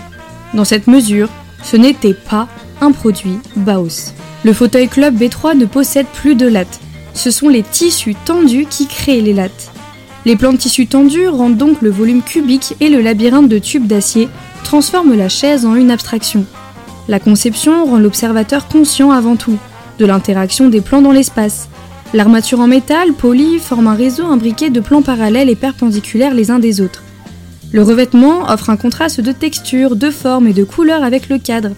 Dans 0.54 0.64
cette 0.64 0.86
mesure, 0.86 1.28
ce 1.62 1.76
n'était 1.76 2.14
pas 2.14 2.48
un 2.80 2.92
produit 2.92 3.38
Bauhaus. 3.56 4.12
Le 4.44 4.52
fauteuil 4.52 4.88
club 4.88 5.16
B3 5.16 5.56
ne 5.56 5.66
possède 5.66 6.06
plus 6.06 6.34
de 6.34 6.46
lattes. 6.46 6.80
Ce 7.16 7.30
sont 7.30 7.48
les 7.48 7.62
tissus 7.62 8.14
tendus 8.26 8.66
qui 8.68 8.86
créent 8.86 9.22
les 9.22 9.32
lattes. 9.32 9.72
Les 10.26 10.36
plans 10.36 10.52
de 10.52 10.58
tissus 10.58 10.86
tendus 10.86 11.28
rendent 11.28 11.56
donc 11.56 11.80
le 11.80 11.88
volume 11.90 12.22
cubique 12.22 12.74
et 12.80 12.90
le 12.90 13.00
labyrinthe 13.00 13.48
de 13.48 13.58
tubes 13.58 13.86
d'acier 13.86 14.28
transforment 14.64 15.16
la 15.16 15.30
chaise 15.30 15.64
en 15.64 15.74
une 15.76 15.90
abstraction. 15.90 16.44
La 17.08 17.18
conception 17.18 17.86
rend 17.86 17.98
l'observateur 17.98 18.68
conscient 18.68 19.12
avant 19.12 19.36
tout, 19.36 19.56
de 19.98 20.04
l'interaction 20.04 20.68
des 20.68 20.82
plans 20.82 21.00
dans 21.00 21.12
l'espace. 21.12 21.68
L'armature 22.12 22.60
en 22.60 22.66
métal, 22.66 23.14
polie, 23.14 23.60
forme 23.60 23.86
un 23.86 23.94
réseau 23.94 24.26
imbriqué 24.26 24.68
de 24.68 24.80
plans 24.80 25.02
parallèles 25.02 25.48
et 25.48 25.56
perpendiculaires 25.56 26.34
les 26.34 26.50
uns 26.50 26.58
des 26.58 26.82
autres. 26.82 27.02
Le 27.72 27.82
revêtement 27.82 28.50
offre 28.50 28.68
un 28.68 28.76
contraste 28.76 29.22
de 29.22 29.32
texture, 29.32 29.96
de 29.96 30.10
forme 30.10 30.48
et 30.48 30.52
de 30.52 30.64
couleur 30.64 31.02
avec 31.02 31.30
le 31.30 31.38
cadre. 31.38 31.70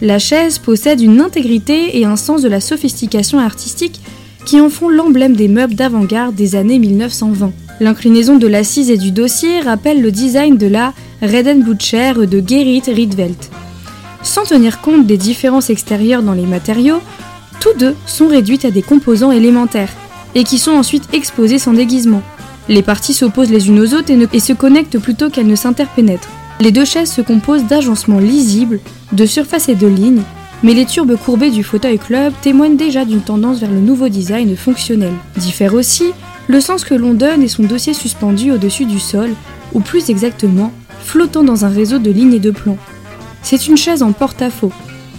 La 0.00 0.18
chaise 0.18 0.58
possède 0.58 1.00
une 1.00 1.20
intégrité 1.20 1.98
et 1.98 2.04
un 2.04 2.16
sens 2.16 2.42
de 2.42 2.48
la 2.48 2.60
sophistication 2.60 3.40
artistique 3.40 4.00
qui 4.46 4.60
en 4.60 4.70
font 4.70 4.88
l'emblème 4.88 5.34
des 5.34 5.48
meubles 5.48 5.74
d'avant-garde 5.74 6.34
des 6.34 6.54
années 6.54 6.78
1920. 6.78 7.52
L'inclinaison 7.80 8.38
de 8.38 8.46
l'assise 8.46 8.90
et 8.90 8.96
du 8.96 9.10
dossier 9.10 9.60
rappelle 9.60 10.00
le 10.00 10.12
design 10.12 10.56
de 10.56 10.68
la 10.68 10.94
Redenbutcher 11.20 12.12
de 12.26 12.42
Gerrit 12.46 12.82
Rietveld. 12.86 13.36
Sans 14.22 14.44
tenir 14.44 14.80
compte 14.80 15.04
des 15.04 15.16
différences 15.18 15.68
extérieures 15.68 16.22
dans 16.22 16.32
les 16.32 16.46
matériaux, 16.46 17.00
tous 17.60 17.74
deux 17.76 17.96
sont 18.06 18.28
réduits 18.28 18.60
à 18.64 18.70
des 18.70 18.82
composants 18.82 19.32
élémentaires 19.32 19.92
et 20.36 20.44
qui 20.44 20.58
sont 20.58 20.72
ensuite 20.72 21.08
exposés 21.12 21.58
sans 21.58 21.72
déguisement. 21.72 22.22
Les 22.68 22.82
parties 22.82 23.14
s'opposent 23.14 23.50
les 23.50 23.68
unes 23.68 23.80
aux 23.80 23.94
autres 23.94 24.12
et, 24.32 24.40
se 24.40 24.52
connectent 24.52 24.98
plutôt 24.98 25.28
qu'elles 25.28 25.46
ne 25.46 25.56
s'interpénètrent. 25.56 26.30
Les 26.60 26.70
deux 26.70 26.84
chaises 26.84 27.12
se 27.12 27.20
composent 27.20 27.64
d'agencements 27.64 28.18
lisibles, 28.18 28.80
de 29.12 29.26
surfaces 29.26 29.68
et 29.68 29.74
de 29.74 29.86
lignes, 29.86 30.22
mais 30.62 30.74
les 30.74 30.86
turbes 30.86 31.16
courbées 31.16 31.50
du 31.50 31.62
fauteuil 31.62 31.98
club 31.98 32.32
témoignent 32.40 32.76
déjà 32.76 33.04
d'une 33.04 33.20
tendance 33.20 33.60
vers 33.60 33.70
le 33.70 33.80
nouveau 33.80 34.08
design 34.08 34.56
fonctionnel. 34.56 35.12
Diffère 35.36 35.74
aussi 35.74 36.12
le 36.48 36.60
sens 36.60 36.84
que 36.84 36.94
l'on 36.94 37.14
donne 37.14 37.42
et 37.42 37.48
son 37.48 37.64
dossier 37.64 37.92
suspendu 37.92 38.52
au-dessus 38.52 38.84
du 38.84 39.00
sol, 39.00 39.30
ou 39.74 39.80
plus 39.80 40.10
exactement, 40.10 40.72
flottant 41.00 41.42
dans 41.42 41.64
un 41.64 41.68
réseau 41.68 41.98
de 41.98 42.10
lignes 42.10 42.34
et 42.34 42.40
de 42.40 42.50
plans. 42.50 42.78
C'est 43.42 43.66
une 43.66 43.76
chaise 43.76 44.02
en 44.02 44.12
porte-à-faux, 44.12 44.72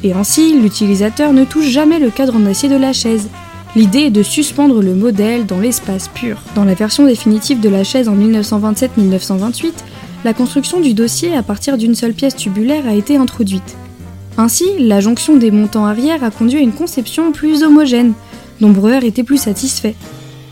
et 0.03 0.13
ainsi 0.13 0.57
l'utilisateur 0.59 1.33
ne 1.33 1.43
touche 1.43 1.67
jamais 1.67 1.99
le 1.99 2.09
cadre 2.09 2.35
en 2.35 2.45
acier 2.45 2.69
de 2.69 2.77
la 2.77 2.93
chaise. 2.93 3.27
L'idée 3.75 4.03
est 4.03 4.09
de 4.09 4.23
suspendre 4.23 4.81
le 4.81 4.95
modèle 4.95 5.45
dans 5.45 5.59
l'espace 5.59 6.07
pur. 6.07 6.41
Dans 6.55 6.63
la 6.63 6.73
version 6.73 7.05
définitive 7.05 7.59
de 7.59 7.69
la 7.69 7.83
chaise 7.83 8.07
en 8.07 8.15
1927-1928, 8.15 9.73
la 10.23 10.33
construction 10.33 10.79
du 10.79 10.93
dossier 10.93 11.35
à 11.35 11.43
partir 11.43 11.77
d'une 11.77 11.95
seule 11.95 12.13
pièce 12.13 12.35
tubulaire 12.35 12.87
a 12.87 12.93
été 12.93 13.17
introduite. 13.17 13.75
Ainsi, 14.37 14.65
la 14.79 14.99
jonction 14.99 15.35
des 15.35 15.49
montants 15.49 15.85
arrière 15.85 16.23
a 16.23 16.29
conduit 16.29 16.59
à 16.59 16.61
une 16.61 16.71
conception 16.71 17.31
plus 17.31 17.63
homogène, 17.63 18.13
dont 18.61 18.69
Breuer 18.69 19.05
était 19.05 19.23
plus 19.23 19.37
satisfait. 19.37 19.95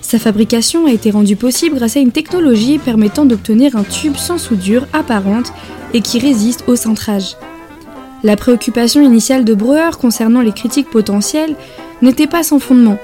Sa 0.01 0.19
fabrication 0.19 0.87
a 0.87 0.91
été 0.91 1.11
rendue 1.11 1.35
possible 1.35 1.75
grâce 1.75 1.97
à 1.97 1.99
une 1.99 2.11
technologie 2.11 2.79
permettant 2.79 3.25
d'obtenir 3.25 3.75
un 3.75 3.83
tube 3.83 4.15
sans 4.15 4.37
soudure 4.37 4.87
apparente 4.93 5.51
et 5.93 6.01
qui 6.01 6.19
résiste 6.19 6.63
au 6.67 6.75
cintrage. 6.75 7.35
La 8.23 8.35
préoccupation 8.35 9.01
initiale 9.01 9.45
de 9.45 9.53
Breuer 9.53 9.97
concernant 9.99 10.41
les 10.41 10.51
critiques 10.51 10.89
potentielles 10.89 11.55
n'était 12.01 12.27
pas 12.27 12.43
sans 12.43 12.59
fondement. 12.59 12.97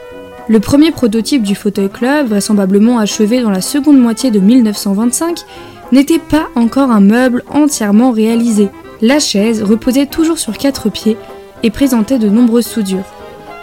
Le 0.48 0.60
premier 0.60 0.92
prototype 0.92 1.44
du 1.44 1.54
fauteuil 1.54 1.90
club, 1.90 2.28
vraisemblablement 2.30 2.98
achevé 2.98 3.42
dans 3.42 3.52
la 3.52 3.62
seconde 3.62 4.00
moitié 4.00 4.32
de 4.32 4.40
1925, 4.40 5.42
n'était 5.92 6.20
pas 6.20 6.50
encore 6.56 6.90
un 6.90 7.02
meuble 7.02 7.44
entièrement 7.50 8.12
réalisé. 8.12 8.70
La 9.02 9.20
chaise 9.20 9.64
reposait 9.64 10.06
toujours 10.06 10.38
sur 10.38 10.58
quatre 10.58 10.90
pieds 10.90 11.18
et 11.64 11.72
présentait 11.72 12.20
de 12.20 12.30
nombreuses 12.30 12.68
soudures. 12.68 13.06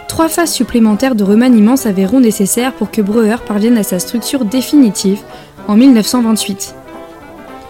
Trois 0.09 0.27
phases 0.27 0.51
supplémentaires 0.51 1.15
de 1.15 1.23
remaniement 1.23 1.77
s'avéreront 1.77 2.19
nécessaires 2.19 2.73
pour 2.73 2.91
que 2.91 3.01
Breuer 3.01 3.37
parvienne 3.47 3.77
à 3.77 3.83
sa 3.83 3.99
structure 3.99 4.43
définitive 4.43 5.21
en 5.69 5.77
1928. 5.77 6.75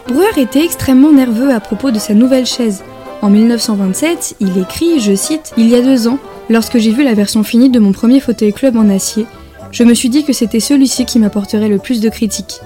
Breuer 0.08 0.42
était 0.42 0.64
extrêmement 0.64 1.12
nerveux 1.12 1.52
à 1.52 1.60
propos 1.60 1.92
de 1.92 2.00
sa 2.00 2.16
nouvelle 2.16 2.48
chaise. 2.48 2.84
En 3.22 3.30
1927, 3.30 4.38
il 4.40 4.58
écrit, 4.58 5.00
je 5.00 5.14
cite, 5.14 5.54
Il 5.56 5.70
y 5.70 5.76
a 5.76 5.82
deux 5.82 6.08
ans, 6.08 6.18
lorsque 6.50 6.80
j'ai 6.80 6.92
vu 6.92 7.04
la 7.04 7.14
version 7.14 7.44
finie 7.44 7.70
de 7.70 7.80
mon 7.80 7.92
premier 7.92 8.20
fauteuil 8.20 8.54
club 8.54 8.78
en 8.78 8.90
acier, 8.90 9.28
je 9.72 9.84
me 9.84 9.94
suis 9.94 10.10
dit 10.10 10.24
que 10.24 10.34
c'était 10.34 10.60
celui-ci 10.60 11.06
qui 11.06 11.20
m'apporterait 11.20 11.68
le 11.68 11.78
plus 11.78 12.02
de 12.02 12.10
critiques. 12.10 12.62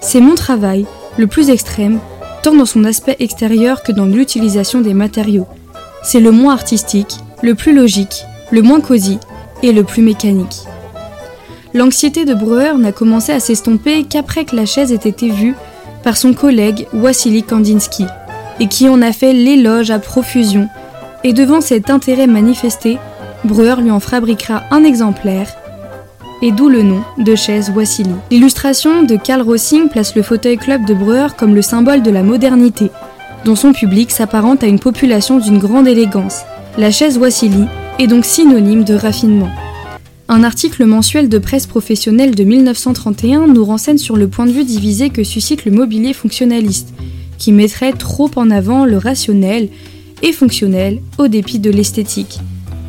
C'est 0.00 0.20
mon 0.20 0.34
travail, 0.34 0.86
le 1.18 1.26
plus 1.26 1.50
extrême, 1.50 1.98
dans 2.54 2.66
son 2.66 2.84
aspect 2.84 3.16
extérieur 3.18 3.82
que 3.82 3.92
dans 3.92 4.06
l'utilisation 4.06 4.80
des 4.80 4.94
matériaux. 4.94 5.46
C'est 6.02 6.20
le 6.20 6.30
moins 6.30 6.52
artistique, 6.52 7.16
le 7.42 7.54
plus 7.54 7.74
logique, 7.74 8.24
le 8.50 8.62
moins 8.62 8.80
cosy 8.80 9.18
et 9.62 9.72
le 9.72 9.82
plus 9.82 10.02
mécanique. 10.02 10.62
L'anxiété 11.74 12.24
de 12.24 12.34
Breuer 12.34 12.78
n'a 12.78 12.92
commencé 12.92 13.32
à 13.32 13.40
s'estomper 13.40 14.04
qu'après 14.04 14.44
que 14.44 14.56
la 14.56 14.66
chaise 14.66 14.92
ait 14.92 15.08
été 15.08 15.28
vue 15.28 15.54
par 16.04 16.16
son 16.16 16.32
collègue 16.32 16.86
Wassily 16.94 17.42
Kandinsky, 17.42 18.06
et 18.60 18.68
qui 18.68 18.88
en 18.88 19.02
a 19.02 19.12
fait 19.12 19.32
l'éloge 19.32 19.90
à 19.90 19.98
profusion, 19.98 20.68
et 21.24 21.32
devant 21.32 21.60
cet 21.60 21.90
intérêt 21.90 22.26
manifesté, 22.26 22.98
Breuer 23.44 23.76
lui 23.82 23.90
en 23.90 24.00
fabriquera 24.00 24.62
un 24.70 24.84
exemplaire, 24.84 25.48
et 26.42 26.52
d'où 26.52 26.68
le 26.68 26.82
nom 26.82 27.02
de 27.18 27.34
chaise 27.34 27.72
Wassily. 27.74 28.10
L'illustration 28.30 29.02
de 29.02 29.16
Karl 29.16 29.42
Rossing 29.42 29.88
place 29.88 30.14
le 30.14 30.22
fauteuil 30.22 30.56
club 30.56 30.84
de 30.84 30.94
Breuer 30.94 31.28
comme 31.36 31.54
le 31.54 31.62
symbole 31.62 32.02
de 32.02 32.10
la 32.10 32.22
modernité, 32.22 32.90
dont 33.44 33.56
son 33.56 33.72
public 33.72 34.10
s'apparente 34.10 34.62
à 34.62 34.66
une 34.66 34.78
population 34.78 35.38
d'une 35.38 35.58
grande 35.58 35.88
élégance. 35.88 36.42
La 36.78 36.90
chaise 36.90 37.18
Wassily 37.18 37.64
est 37.98 38.06
donc 38.06 38.24
synonyme 38.24 38.84
de 38.84 38.94
raffinement. 38.94 39.48
Un 40.28 40.42
article 40.42 40.84
mensuel 40.84 41.28
de 41.28 41.38
presse 41.38 41.66
professionnelle 41.66 42.34
de 42.34 42.42
1931 42.44 43.46
nous 43.46 43.64
renseigne 43.64 43.98
sur 43.98 44.16
le 44.16 44.28
point 44.28 44.46
de 44.46 44.50
vue 44.50 44.64
divisé 44.64 45.08
que 45.10 45.22
suscite 45.22 45.64
le 45.64 45.70
mobilier 45.70 46.12
fonctionnaliste, 46.12 46.92
qui 47.38 47.52
mettrait 47.52 47.92
trop 47.92 48.30
en 48.36 48.50
avant 48.50 48.84
le 48.84 48.98
rationnel 48.98 49.68
et 50.22 50.32
fonctionnel 50.32 51.00
au 51.18 51.28
dépit 51.28 51.60
de 51.60 51.70
l'esthétique. 51.70 52.40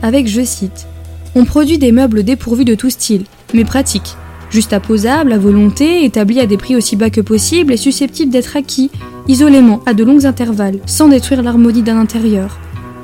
Avec, 0.01 0.27
je 0.27 0.43
cite, 0.43 0.87
On 1.35 1.45
produit 1.45 1.77
des 1.77 1.91
meubles 1.91 2.23
dépourvus 2.23 2.65
de 2.65 2.75
tout 2.75 2.89
style, 2.89 3.23
mais 3.53 3.65
pratiques, 3.65 4.15
juste 4.49 4.77
posables 4.79 5.31
à 5.31 5.37
volonté, 5.37 6.03
établis 6.03 6.39
à 6.39 6.45
des 6.45 6.57
prix 6.57 6.75
aussi 6.75 6.95
bas 6.95 7.09
que 7.09 7.21
possible 7.21 7.73
et 7.73 7.77
susceptibles 7.77 8.31
d'être 8.31 8.55
acquis, 8.57 8.89
isolément, 9.27 9.81
à 9.85 9.93
de 9.93 10.03
longs 10.03 10.25
intervalles, 10.25 10.79
sans 10.85 11.07
détruire 11.07 11.43
l'harmonie 11.43 11.83
d'un 11.83 11.97
intérieur. 11.97 12.59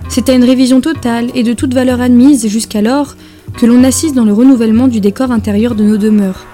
C'est 0.09 0.29
à 0.29 0.33
une 0.33 0.43
révision 0.43 0.81
totale 0.81 1.29
et 1.33 1.43
de 1.43 1.53
toute 1.53 1.73
valeur 1.73 2.01
admise 2.01 2.47
jusqu'alors 2.47 3.15
que 3.57 3.65
l'on 3.65 3.83
assiste 3.83 4.15
dans 4.15 4.25
le 4.25 4.33
renouvellement 4.33 4.87
du 4.87 4.99
décor 4.99 5.31
intérieur 5.31 5.75
de 5.75 5.83
nos 5.83 5.97
demeures, 5.97 6.45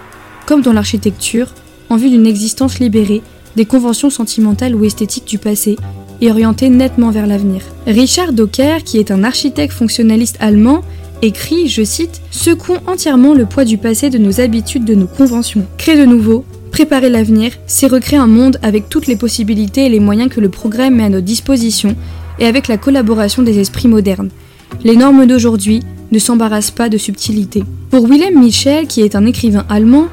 comme 0.46 0.62
dans 0.62 0.74
l'architecture, 0.74 1.54
en 1.90 1.98
vue 1.98 2.10
d'une 2.10 2.28
existence 2.28 2.80
libérée 2.80 3.22
des 3.56 3.66
conventions 3.66 4.10
sentimentales 4.10 4.76
ou 4.76 4.86
esthétiques 4.86 5.28
du 5.28 5.38
passé 5.38 5.76
et 6.22 6.30
orientée 6.30 6.70
nettement 6.70 7.10
vers 7.10 7.28
l'avenir. 7.28 7.62
Richard 7.88 8.34
Docker, 8.34 8.84
qui 8.84 8.98
est 8.98 9.12
un 9.12 9.24
architecte 9.24 9.74
fonctionnaliste 9.74 10.38
allemand, 10.40 10.82
écrit, 11.22 11.68
je 11.68 11.84
cite, 11.84 12.22
Secouons 12.32 12.80
entièrement 12.88 13.34
le 13.34 13.46
poids 13.46 13.66
du 13.66 13.78
passé 13.78 14.10
de 14.10 14.18
nos 14.18 14.40
habitudes, 14.40 14.86
de 14.86 14.96
nos 14.96 15.08
conventions. 15.08 15.66
Créer 15.78 15.98
de 15.98 16.06
nouveau, 16.06 16.46
préparer 16.72 17.10
l'avenir, 17.10 17.52
c'est 17.68 17.88
recréer 17.88 18.20
un 18.20 18.28
monde 18.28 18.60
avec 18.62 18.90
toutes 18.90 19.08
les 19.08 19.16
possibilités 19.16 19.86
et 19.86 19.90
les 19.90 20.00
moyens 20.00 20.30
que 20.30 20.40
le 20.40 20.50
progrès 20.50 20.90
met 20.90 21.04
à 21.04 21.10
notre 21.10 21.26
disposition 21.26 21.96
et 22.40 22.46
avec 22.46 22.68
la 22.68 22.78
collaboration 22.78 23.44
des 23.44 23.60
esprits 23.60 23.88
modernes. 23.88 24.30
Les 24.84 24.96
normes 24.96 25.26
d'aujourd'hui 25.26 25.82
ne 26.12 26.20
s'embarrassent 26.20 26.72
pas 26.72 26.90
de 26.90 26.98
subtilité. 26.98 27.64
Pour 27.90 28.04
Wilhelm 28.04 28.40
Michel, 28.40 28.88
qui 28.88 29.02
est 29.02 29.16
un 29.16 29.26
écrivain 29.26 29.66
allemand, 29.70 30.08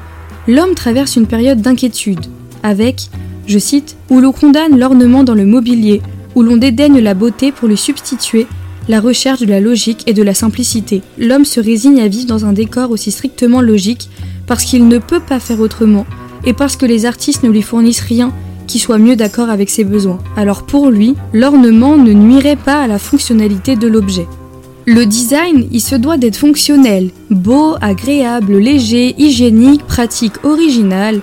l'homme 0.47 0.75
traverse 0.75 1.15
une 1.15 1.27
période 1.27 1.61
d'inquiétude, 1.61 2.25
avec, 2.63 3.09
je 3.45 3.59
cite, 3.59 3.95
où 4.09 4.19
l'on 4.19 4.31
condamne 4.31 4.77
l'ornement 4.77 5.23
dans 5.23 5.35
le 5.35 5.45
mobilier, 5.45 6.01
où 6.35 6.43
l'on 6.43 6.57
dédaigne 6.57 6.99
la 6.99 7.13
beauté 7.13 7.51
pour 7.51 7.67
lui 7.67 7.77
substituer 7.77 8.47
la 8.87 8.99
recherche 8.99 9.39
de 9.39 9.45
la 9.45 9.59
logique 9.59 10.03
et 10.07 10.13
de 10.13 10.23
la 10.23 10.33
simplicité. 10.33 11.01
L'homme 11.17 11.45
se 11.45 11.59
résigne 11.59 12.01
à 12.01 12.07
vivre 12.07 12.27
dans 12.27 12.45
un 12.45 12.53
décor 12.53 12.91
aussi 12.91 13.11
strictement 13.11 13.61
logique 13.61 14.09
parce 14.45 14.63
qu'il 14.63 14.87
ne 14.87 14.97
peut 14.97 15.19
pas 15.19 15.39
faire 15.39 15.59
autrement 15.59 16.05
et 16.45 16.53
parce 16.53 16.77
que 16.77 16.85
les 16.85 17.05
artistes 17.05 17.43
ne 17.43 17.49
lui 17.49 17.61
fournissent 17.61 18.01
rien 18.01 18.33
qui 18.67 18.79
soit 18.79 18.97
mieux 18.97 19.15
d'accord 19.15 19.49
avec 19.49 19.69
ses 19.69 19.83
besoins. 19.83 20.19
Alors 20.35 20.65
pour 20.65 20.89
lui, 20.89 21.15
l'ornement 21.33 21.97
ne 21.97 22.11
nuirait 22.11 22.57
pas 22.57 22.81
à 22.81 22.87
la 22.87 22.99
fonctionnalité 22.99 23.75
de 23.75 23.87
l'objet. 23.87 24.27
Le 24.85 25.05
design, 25.05 25.67
il 25.71 25.81
se 25.81 25.95
doit 25.95 26.17
d'être 26.17 26.37
fonctionnel, 26.37 27.11
beau, 27.29 27.75
agréable, 27.81 28.57
léger, 28.57 29.15
hygiénique, 29.17 29.85
pratique, 29.85 30.45
original, 30.45 31.19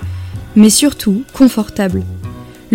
mais 0.55 0.69
surtout 0.69 1.23
confortable. 1.33 2.03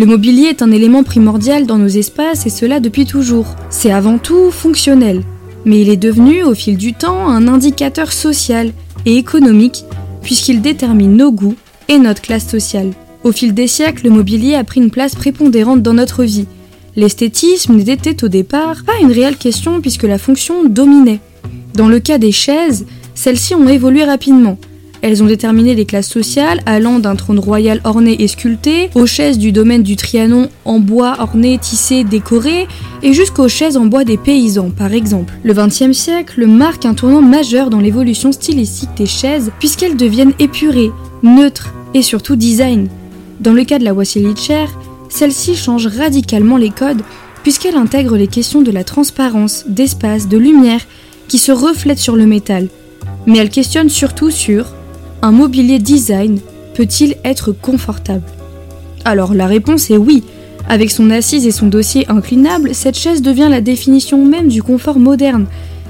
Le 0.01 0.07
mobilier 0.07 0.45
est 0.45 0.63
un 0.63 0.71
élément 0.71 1.03
primordial 1.03 1.67
dans 1.67 1.77
nos 1.77 1.87
espaces 1.87 2.47
et 2.47 2.49
cela 2.49 2.79
depuis 2.79 3.05
toujours. 3.05 3.55
C'est 3.69 3.91
avant 3.91 4.17
tout 4.17 4.49
fonctionnel, 4.49 5.21
mais 5.63 5.79
il 5.79 5.89
est 5.89 5.95
devenu 5.95 6.41
au 6.41 6.55
fil 6.55 6.75
du 6.75 6.95
temps 6.95 7.29
un 7.29 7.47
indicateur 7.47 8.11
social 8.11 8.71
et 9.05 9.17
économique 9.17 9.85
puisqu'il 10.23 10.59
détermine 10.59 11.15
nos 11.15 11.31
goûts 11.31 11.55
et 11.87 11.99
notre 11.99 12.23
classe 12.23 12.49
sociale. 12.49 12.93
Au 13.23 13.31
fil 13.31 13.53
des 13.53 13.67
siècles, 13.67 14.05
le 14.05 14.09
mobilier 14.09 14.55
a 14.55 14.63
pris 14.63 14.81
une 14.81 14.89
place 14.89 15.13
prépondérante 15.13 15.83
dans 15.83 15.93
notre 15.93 16.23
vie. 16.23 16.47
L'esthétisme 16.95 17.75
n'était 17.75 18.23
au 18.23 18.27
départ 18.27 18.77
pas 18.83 18.99
une 19.03 19.11
réelle 19.11 19.37
question 19.37 19.81
puisque 19.81 20.01
la 20.01 20.17
fonction 20.17 20.65
dominait. 20.67 21.19
Dans 21.75 21.89
le 21.89 21.99
cas 21.99 22.17
des 22.17 22.31
chaises, 22.31 22.87
celles-ci 23.13 23.53
ont 23.53 23.69
évolué 23.69 24.03
rapidement. 24.03 24.57
Elles 25.01 25.23
ont 25.23 25.25
déterminé 25.25 25.73
les 25.73 25.85
classes 25.85 26.09
sociales, 26.09 26.61
allant 26.65 26.99
d'un 26.99 27.15
trône 27.15 27.39
royal 27.39 27.81
orné 27.83 28.21
et 28.21 28.27
sculpté, 28.27 28.89
aux 28.93 29.07
chaises 29.07 29.39
du 29.39 29.51
domaine 29.51 29.81
du 29.81 29.95
Trianon 29.95 30.49
en 30.63 30.79
bois 30.79 31.15
orné, 31.19 31.57
tissé, 31.57 32.03
décoré, 32.03 32.67
et 33.01 33.13
jusqu'aux 33.13 33.47
chaises 33.47 33.77
en 33.77 33.85
bois 33.85 34.03
des 34.03 34.17
paysans, 34.17 34.69
par 34.69 34.93
exemple. 34.93 35.33
Le 35.43 35.53
XXe 35.53 35.93
siècle 35.93 36.45
marque 36.45 36.85
un 36.85 36.93
tournant 36.93 37.21
majeur 37.21 37.69
dans 37.69 37.79
l'évolution 37.79 38.31
stylistique 38.31 38.93
des 38.95 39.07
chaises, 39.07 39.51
puisqu'elles 39.59 39.97
deviennent 39.97 40.33
épurées, 40.37 40.91
neutres 41.23 41.73
et 41.93 42.03
surtout 42.03 42.35
design. 42.35 42.87
Dans 43.39 43.53
le 43.53 43.63
cas 43.63 43.79
de 43.79 43.83
la 43.83 43.93
Wassily 43.93 44.35
Chair, 44.35 44.69
celle-ci 45.09 45.55
change 45.55 45.87
radicalement 45.87 46.57
les 46.57 46.69
codes 46.69 47.01
puisqu'elle 47.43 47.75
intègre 47.75 48.17
les 48.17 48.27
questions 48.27 48.61
de 48.61 48.71
la 48.71 48.83
transparence, 48.83 49.65
d'espace, 49.67 50.27
de 50.27 50.37
lumière 50.37 50.81
qui 51.27 51.37
se 51.37 51.51
reflètent 51.51 51.99
sur 51.99 52.15
le 52.15 52.25
métal. 52.25 52.67
Mais 53.25 53.39
elle 53.39 53.49
questionne 53.49 53.89
surtout 53.89 54.31
sur 54.31 54.65
un 55.21 55.31
mobilier 55.31 55.79
design 55.79 56.39
peut-il 56.73 57.15
être 57.23 57.51
confortable? 57.51 58.23
Alors 59.05 59.33
la 59.33 59.47
réponse 59.47 59.89
est 59.89 59.97
oui. 59.97 60.23
Avec 60.67 60.91
son 60.91 61.09
assise 61.09 61.45
et 61.45 61.51
son 61.51 61.67
dossier 61.67 62.09
inclinable, 62.09 62.73
cette 62.73 62.97
chaise 62.97 63.21
devient 63.21 63.47
la 63.49 63.61
définition 63.61 64.23
même 64.25 64.47
du 64.47 64.63
confort 64.63 64.99
moderne. 64.99 65.45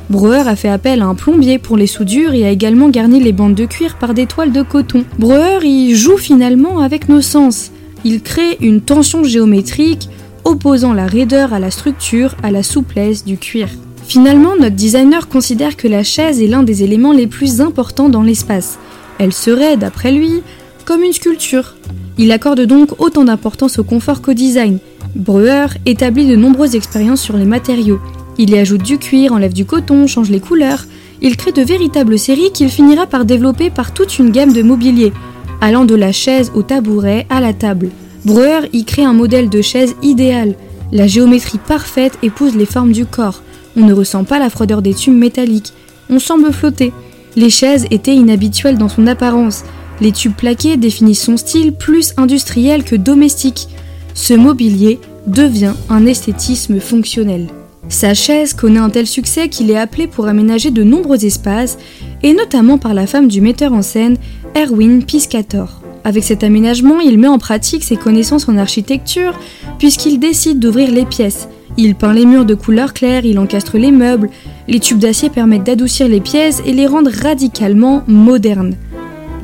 Breuer 0.10 0.48
a 0.48 0.56
fait 0.56 0.70
appel 0.70 1.02
à 1.02 1.06
un 1.06 1.16
plombier 1.16 1.60
pour 1.60 1.78
les 1.78 1.88
soudures 1.88 2.34
et 2.34 2.46
a 2.46 2.50
également 2.50 2.90
garni 2.90 3.22
les 3.22 3.32
bandes 3.32 3.56
de 3.56 3.66
cuir 3.66 3.98
par 3.98 4.14
des 4.14 4.26
toiles 4.26 4.52
de 4.52 4.62
coton. 4.62 5.06
Breuer 5.18 5.66
y 5.66 5.96
joue 5.96 6.18
finalement 6.18 6.80
avec 6.80 7.08
nos 7.08 7.22
sens. 7.22 7.72
Il 8.04 8.22
crée 8.22 8.58
une 8.60 8.82
tension 8.82 9.24
géométrique, 9.24 10.10
opposant 10.44 10.94
la 10.94 11.06
raideur 11.06 11.54
à 11.54 11.60
la 11.60 11.72
structure, 11.72 12.36
à 12.44 12.52
la 12.52 12.64
souplesse 12.64 13.24
du 13.24 13.38
cuir. 13.38 13.70
Finalement, 14.06 14.56
notre 14.60 14.76
designer 14.76 15.30
considère 15.30 15.78
que 15.78 15.88
la 15.88 16.04
chaise 16.04 16.42
est 16.42 16.48
l'un 16.48 16.64
des 16.64 16.84
éléments 16.84 17.14
les 17.14 17.28
plus 17.28 17.62
importants 17.62 18.10
dans 18.10 18.24
l'espace. 18.24 18.78
Elle 19.22 19.34
serait, 19.34 19.78
d'après 19.78 20.12
lui, 20.12 20.42
comme 20.84 21.04
une 21.04 21.14
sculpture. 21.14 21.76
Il 22.18 22.32
accorde 22.32 22.62
donc 22.62 23.00
autant 23.00 23.24
d'importance 23.24 23.78
au 23.78 23.84
confort 23.84 24.24
qu'au 24.24 24.34
design. 24.34 24.80
Breuer 25.16 25.68
établit 25.86 26.26
de 26.26 26.36
nombreuses 26.36 26.74
expériences 26.74 27.22
sur 27.22 27.38
les 27.38 27.46
matériaux. 27.46 28.00
Il 28.40 28.50
y 28.50 28.58
ajoute 28.58 28.82
du 28.82 28.98
cuir, 28.98 29.32
enlève 29.32 29.54
du 29.54 29.64
coton, 29.64 30.08
change 30.08 30.32
les 30.32 30.40
couleurs. 30.40 30.86
Il 31.22 31.38
crée 31.38 31.52
de 31.52 31.62
véritables 31.62 32.18
séries 32.18 32.52
qu'il 32.52 32.70
finira 32.70 33.06
par 33.06 33.26
développer 33.26 33.70
par 33.70 33.94
toute 33.94 34.18
une 34.18 34.32
gamme 34.32 34.54
de 34.54 34.64
mobilier, 34.64 35.14
allant 35.62 35.86
de 35.86 35.94
la 35.94 36.12
chaise 36.12 36.52
au 36.56 36.64
tabouret 36.64 37.28
à 37.30 37.42
la 37.42 37.54
table. 37.54 37.92
Breuer 38.26 38.70
y 38.74 38.86
crée 38.86 39.04
un 39.04 39.14
modèle 39.14 39.50
de 39.50 39.62
chaise 39.62 39.96
idéal. 40.02 40.56
La 40.92 41.06
géométrie 41.06 41.60
parfaite 41.60 42.18
épouse 42.24 42.56
les 42.56 42.66
formes 42.66 42.92
du 42.92 43.06
corps. 43.06 43.44
On 43.78 43.86
ne 43.86 43.94
ressent 43.94 44.24
pas 44.24 44.40
la 44.40 44.50
froideur 44.50 44.82
des 44.82 44.96
tubes 44.96 45.14
métalliques. 45.14 45.74
On 46.10 46.18
semble 46.18 46.52
flotter. 46.52 46.92
Les 47.36 47.50
chaises 47.50 47.86
étaient 47.92 48.16
inhabituelles 48.16 48.78
dans 48.78 48.90
son 48.90 49.08
apparence. 49.08 49.64
Les 50.02 50.12
tubes 50.12 50.34
plaqués 50.34 50.78
définissent 50.78 51.24
son 51.24 51.38
style 51.38 51.74
plus 51.74 52.14
industriel 52.18 52.84
que 52.84 52.96
domestique. 52.96 53.68
Ce 54.14 54.34
mobilier 54.34 55.00
devient 55.28 55.74
un 55.90 56.06
esthétisme 56.06 56.80
fonctionnel. 56.80 57.48
Sa 57.90 58.14
chaise 58.14 58.54
connaît 58.54 58.80
un 58.80 58.90
tel 58.90 59.08
succès 59.08 59.50
qu'il 59.50 59.70
est 59.70 59.78
appelé 59.78 60.08
pour 60.08 60.28
aménager 60.28 60.72
de 60.72 60.84
nombreux 60.84 61.26
espaces, 61.26 61.78
et 62.24 62.34
notamment 62.34 62.78
par 62.78 62.94
la 62.94 63.08
femme 63.08 63.28
du 63.28 63.42
metteur 63.42 63.74
en 63.74 63.82
scène 63.82 64.18
Erwin 64.56 65.04
Piscator. 65.04 65.82
Avec 66.04 66.24
cet 66.24 66.44
aménagement, 66.44 67.00
il 67.00 67.18
met 67.18 67.28
en 67.28 67.38
pratique 67.38 67.84
ses 67.84 67.98
connaissances 67.98 68.50
en 68.50 68.58
architecture, 68.58 69.38
puisqu'il 69.78 70.20
décide 70.20 70.60
d'ouvrir 70.60 70.92
les 70.92 71.06
pièces. 71.06 71.48
Il 71.78 71.96
peint 71.96 72.14
les 72.14 72.26
murs 72.26 72.46
de 72.46 72.56
couleur 72.56 72.94
claire, 72.94 73.26
il 73.26 73.40
encastre 73.40 73.78
les 73.78 73.92
meubles, 73.92 74.30
les 74.68 74.80
tubes 74.80 75.00
d'acier 75.00 75.30
permettent 75.30 75.64
d'adoucir 75.64 76.08
les 76.08 76.20
pièces 76.20 76.62
et 76.66 76.74
les 76.74 76.88
rendre 76.88 77.12
radicalement 77.12 78.04
modernes. 78.08 78.76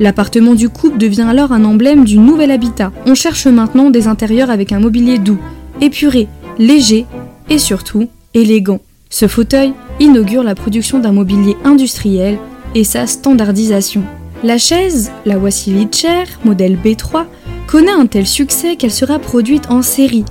L'appartement 0.00 0.54
du 0.54 0.68
couple 0.68 0.98
devient 0.98 1.26
alors 1.28 1.52
un 1.52 1.64
emblème 1.64 2.04
du 2.04 2.18
nouvel 2.18 2.50
habitat. 2.50 2.92
On 3.06 3.14
cherche 3.14 3.46
maintenant 3.46 3.90
des 3.90 4.06
intérieurs 4.06 4.50
avec 4.50 4.70
un 4.72 4.78
mobilier 4.78 5.18
doux, 5.18 5.38
épuré, 5.80 6.28
léger 6.58 7.06
et 7.50 7.58
surtout 7.58 8.08
élégant. 8.34 8.80
Ce 9.10 9.26
fauteuil 9.26 9.72
inaugure 9.98 10.44
la 10.44 10.54
production 10.54 10.98
d'un 10.98 11.12
mobilier 11.12 11.56
industriel 11.64 12.38
et 12.74 12.84
sa 12.84 13.06
standardisation. 13.06 14.02
La 14.44 14.58
chaise, 14.58 15.10
la 15.26 15.38
Wassily 15.38 15.88
Chair, 15.90 16.26
modèle 16.44 16.76
B3, 16.76 17.24
connaît 17.66 17.90
un 17.90 18.06
tel 18.06 18.26
succès 18.26 18.76
qu'elle 18.76 18.92
sera 18.92 19.18
produite 19.18 19.68
en 19.70 19.82
série. 19.82 20.24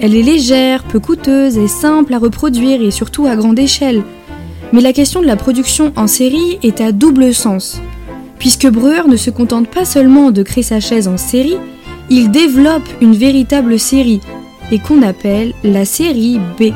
Elle 0.00 0.14
est 0.14 0.22
légère, 0.22 0.82
peu 0.84 1.00
coûteuse 1.00 1.56
et 1.56 1.68
simple 1.68 2.14
à 2.14 2.18
reproduire 2.18 2.82
et 2.82 2.90
surtout 2.90 3.26
à 3.26 3.36
grande 3.36 3.58
échelle. 3.58 4.02
Mais 4.72 4.80
la 4.80 4.92
question 4.92 5.20
de 5.20 5.26
la 5.26 5.36
production 5.36 5.92
en 5.96 6.06
série 6.06 6.58
est 6.62 6.80
à 6.80 6.92
double 6.92 7.32
sens. 7.32 7.80
Puisque 8.38 8.68
Breuer 8.68 9.08
ne 9.08 9.16
se 9.16 9.30
contente 9.30 9.68
pas 9.68 9.84
seulement 9.84 10.30
de 10.30 10.42
créer 10.42 10.64
sa 10.64 10.80
chaise 10.80 11.08
en 11.08 11.16
série, 11.16 11.56
il 12.10 12.30
développe 12.30 12.88
une 13.00 13.14
véritable 13.14 13.78
série, 13.78 14.20
et 14.70 14.78
qu'on 14.78 15.02
appelle 15.02 15.52
la 15.62 15.84
série 15.84 16.38
B. 16.58 16.72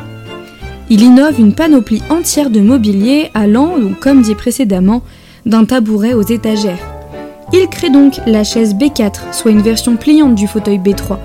Il 0.90 1.02
innove 1.02 1.38
une 1.38 1.54
panoplie 1.54 2.02
entière 2.08 2.50
de 2.50 2.60
mobilier 2.60 3.30
allant, 3.34 3.74
comme 4.00 4.22
dit 4.22 4.34
précédemment, 4.34 5.02
d'un 5.44 5.64
tabouret 5.64 6.14
aux 6.14 6.22
étagères. 6.22 6.78
Il 7.52 7.66
crée 7.68 7.90
donc 7.90 8.20
la 8.26 8.44
chaise 8.44 8.74
B4, 8.74 9.32
soit 9.32 9.50
une 9.50 9.62
version 9.62 9.96
pliante 9.96 10.34
du 10.34 10.46
fauteuil 10.46 10.78
B3. 10.78 11.18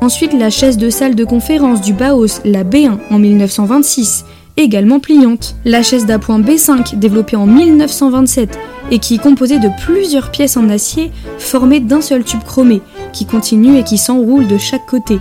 Ensuite, 0.00 0.34
la 0.34 0.50
chaise 0.50 0.76
de 0.76 0.90
salle 0.90 1.14
de 1.14 1.24
conférence 1.24 1.80
du 1.80 1.92
Baos, 1.92 2.40
la 2.44 2.64
B1, 2.64 2.98
en 3.10 3.18
1926, 3.18 4.24
également 4.56 5.00
pliante. 5.00 5.56
La 5.64 5.82
chaise 5.82 6.06
d'appoint 6.06 6.40
B5, 6.40 6.98
développée 6.98 7.36
en 7.36 7.46
1927, 7.46 8.58
et 8.90 8.98
qui 8.98 9.14
est 9.14 9.22
composée 9.22 9.58
de 9.58 9.70
plusieurs 9.84 10.30
pièces 10.30 10.56
en 10.56 10.68
acier 10.68 11.10
formées 11.38 11.80
d'un 11.80 12.02
seul 12.02 12.24
tube 12.24 12.44
chromé, 12.44 12.82
qui 13.12 13.24
continue 13.24 13.78
et 13.78 13.84
qui 13.84 13.98
s'enroule 13.98 14.46
de 14.46 14.58
chaque 14.58 14.86
côté. 14.86 15.18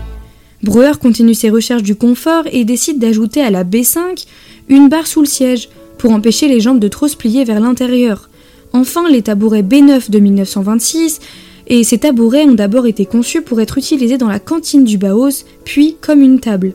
Breuer 0.61 0.99
continue 1.01 1.33
ses 1.33 1.49
recherches 1.49 1.83
du 1.83 1.95
confort 1.95 2.43
et 2.51 2.65
décide 2.65 2.99
d'ajouter 2.99 3.41
à 3.41 3.51
la 3.51 3.63
B5 3.63 4.25
une 4.67 4.89
barre 4.89 5.07
sous 5.07 5.21
le 5.21 5.27
siège, 5.27 5.69
pour 5.97 6.11
empêcher 6.11 6.49
les 6.49 6.59
jambes 6.59 6.79
de 6.79 6.89
trop 6.89 7.07
se 7.07 7.15
plier 7.15 7.45
vers 7.45 7.61
l'intérieur. 7.61 8.29
Enfin, 8.73 9.09
les 9.09 9.21
tabourets 9.21 9.63
B9 9.63 10.09
de 10.11 10.19
1926, 10.19 11.21
et 11.67 11.83
ces 11.83 11.97
tabourets 11.97 12.45
ont 12.45 12.53
d'abord 12.53 12.85
été 12.85 13.05
conçus 13.05 13.41
pour 13.41 13.59
être 13.61 13.77
utilisés 13.77 14.17
dans 14.17 14.27
la 14.27 14.39
cantine 14.39 14.83
du 14.83 14.97
Baos, 14.97 15.45
puis 15.63 15.97
comme 15.99 16.21
une 16.21 16.39
table. 16.39 16.73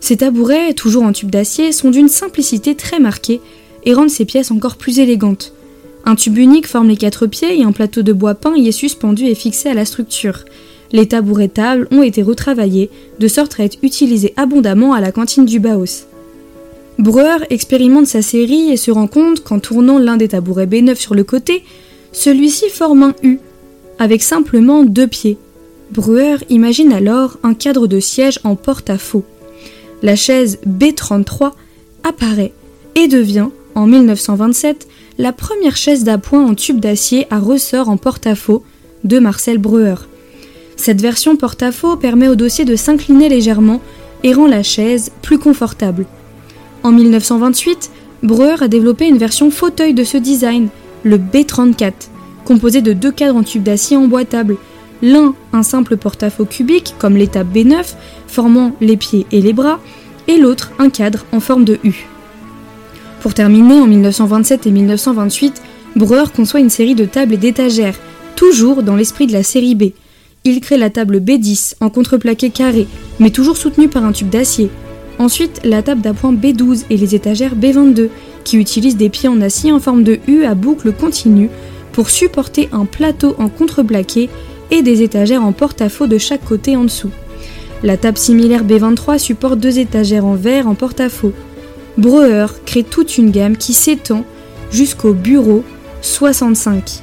Ces 0.00 0.18
tabourets, 0.18 0.72
toujours 0.74 1.02
en 1.02 1.12
tube 1.12 1.30
d'acier, 1.30 1.72
sont 1.72 1.90
d'une 1.90 2.08
simplicité 2.08 2.74
très 2.74 2.98
marquée 2.98 3.40
et 3.84 3.94
rendent 3.94 4.10
ces 4.10 4.24
pièces 4.24 4.50
encore 4.50 4.76
plus 4.76 4.98
élégantes. 5.00 5.52
Un 6.04 6.14
tube 6.14 6.38
unique 6.38 6.68
forme 6.68 6.88
les 6.88 6.96
quatre 6.96 7.26
pieds 7.26 7.58
et 7.58 7.64
un 7.64 7.72
plateau 7.72 8.02
de 8.02 8.12
bois 8.12 8.34
peint 8.34 8.56
y 8.56 8.68
est 8.68 8.72
suspendu 8.72 9.26
et 9.26 9.34
fixé 9.34 9.68
à 9.68 9.74
la 9.74 9.84
structure. 9.84 10.44
Les 10.92 11.06
tabourets 11.06 11.48
tables 11.48 11.88
ont 11.90 12.02
été 12.02 12.22
retravaillés 12.22 12.90
de 13.18 13.28
sorte 13.28 13.58
à 13.58 13.64
être 13.64 13.78
utilisés 13.82 14.32
abondamment 14.36 14.92
à 14.92 15.00
la 15.00 15.10
cantine 15.10 15.44
du 15.44 15.58
Baos. 15.58 16.06
Breuer 16.98 17.44
expérimente 17.50 18.06
sa 18.06 18.22
série 18.22 18.70
et 18.70 18.76
se 18.76 18.90
rend 18.90 19.08
compte 19.08 19.42
qu'en 19.42 19.58
tournant 19.58 19.98
l'un 19.98 20.16
des 20.16 20.28
tabourets 20.28 20.66
B9 20.66 20.94
sur 20.94 21.14
le 21.14 21.24
côté, 21.24 21.64
celui-ci 22.12 22.70
forme 22.70 23.02
un 23.02 23.14
U, 23.22 23.40
avec 23.98 24.22
simplement 24.22 24.84
deux 24.84 25.06
pieds. 25.06 25.38
Breuer 25.92 26.36
imagine 26.48 26.92
alors 26.92 27.38
un 27.42 27.54
cadre 27.54 27.86
de 27.86 28.00
siège 28.00 28.40
en 28.44 28.56
porte-à-faux. 28.56 29.24
La 30.02 30.16
chaise 30.16 30.58
B33 30.66 31.52
apparaît 32.02 32.52
et 32.94 33.08
devient, 33.08 33.48
en 33.74 33.86
1927, 33.86 34.88
la 35.18 35.32
première 35.32 35.76
chaise 35.76 36.04
d'appoint 36.04 36.44
en 36.44 36.54
tube 36.54 36.80
d'acier 36.80 37.26
à 37.30 37.38
ressort 37.38 37.88
en 37.88 37.96
porte-à-faux 37.96 38.64
de 39.04 39.18
Marcel 39.18 39.58
Breuer. 39.58 39.94
Cette 40.76 41.00
version 41.00 41.36
porte-à-faux 41.36 41.96
permet 41.96 42.28
au 42.28 42.34
dossier 42.34 42.64
de 42.64 42.76
s'incliner 42.76 43.28
légèrement 43.28 43.80
et 44.22 44.34
rend 44.34 44.46
la 44.46 44.62
chaise 44.62 45.10
plus 45.22 45.38
confortable. 45.38 46.06
En 46.82 46.92
1928, 46.92 47.90
Breuer 48.22 48.62
a 48.62 48.68
développé 48.68 49.06
une 49.06 49.18
version 49.18 49.50
fauteuil 49.50 49.94
de 49.94 50.04
ce 50.04 50.16
design, 50.16 50.68
le 51.02 51.18
B34, 51.18 51.92
composé 52.46 52.80
de 52.80 52.94
deux 52.94 53.12
cadres 53.12 53.36
en 53.36 53.42
tube 53.42 53.62
d'acier 53.62 53.98
emboîtable, 53.98 54.56
l'un 55.02 55.34
un 55.52 55.62
simple 55.62 55.98
porte-à-faux 55.98 56.46
cubique 56.46 56.94
comme 56.98 57.16
l'étape 57.16 57.48
B9 57.54 57.94
formant 58.26 58.72
les 58.80 58.96
pieds 58.96 59.26
et 59.32 59.42
les 59.42 59.52
bras, 59.52 59.80
et 60.28 60.38
l'autre 60.38 60.72
un 60.78 60.88
cadre 60.88 61.26
en 61.32 61.40
forme 61.40 61.64
de 61.64 61.78
U. 61.84 62.06
Pour 63.20 63.34
terminer, 63.34 63.80
en 63.80 63.86
1927 63.86 64.66
et 64.66 64.70
1928, 64.70 65.62
Breuer 65.96 66.24
conçoit 66.34 66.60
une 66.60 66.70
série 66.70 66.94
de 66.94 67.04
tables 67.04 67.34
et 67.34 67.38
d'étagères, 67.38 67.98
toujours 68.36 68.82
dans 68.82 68.96
l'esprit 68.96 69.26
de 69.26 69.32
la 69.32 69.42
série 69.42 69.74
B. 69.74 69.84
Il 70.44 70.60
crée 70.60 70.78
la 70.78 70.90
table 70.90 71.18
B10 71.18 71.74
en 71.80 71.90
contreplaqué 71.90 72.50
carré, 72.50 72.86
mais 73.18 73.30
toujours 73.30 73.56
soutenue 73.56 73.88
par 73.88 74.04
un 74.04 74.12
tube 74.12 74.28
d'acier, 74.28 74.70
Ensuite, 75.18 75.60
la 75.64 75.82
table 75.82 76.02
d'appoint 76.02 76.34
B12 76.34 76.84
et 76.90 76.96
les 76.96 77.14
étagères 77.14 77.54
B22, 77.54 78.08
qui 78.44 78.58
utilisent 78.58 78.96
des 78.96 79.08
pieds 79.08 79.28
en 79.28 79.40
acier 79.40 79.72
en 79.72 79.80
forme 79.80 80.02
de 80.02 80.18
U 80.28 80.44
à 80.44 80.54
boucle 80.54 80.92
continue 80.92 81.48
pour 81.96 82.10
supporter 82.10 82.68
un 82.72 82.84
plateau 82.84 83.34
en 83.38 83.48
contreplaqué 83.48 84.28
et 84.70 84.82
des 84.82 85.00
étagères 85.00 85.42
en 85.42 85.52
porte-à-faux 85.52 86.06
de 86.06 86.18
chaque 86.18 86.44
côté 86.44 86.76
en 86.76 86.84
dessous. 86.84 87.10
La 87.82 87.96
table 87.96 88.18
similaire 88.18 88.64
B23 88.64 89.18
supporte 89.18 89.58
deux 89.58 89.78
étagères 89.78 90.26
en 90.26 90.34
verre 90.34 90.68
en 90.68 90.74
porte-à-faux. 90.74 91.32
Breuer 91.96 92.48
crée 92.66 92.82
toute 92.82 93.16
une 93.16 93.30
gamme 93.30 93.56
qui 93.56 93.72
s'étend 93.72 94.26
jusqu'au 94.70 95.14
bureau 95.14 95.64
65. 96.02 97.00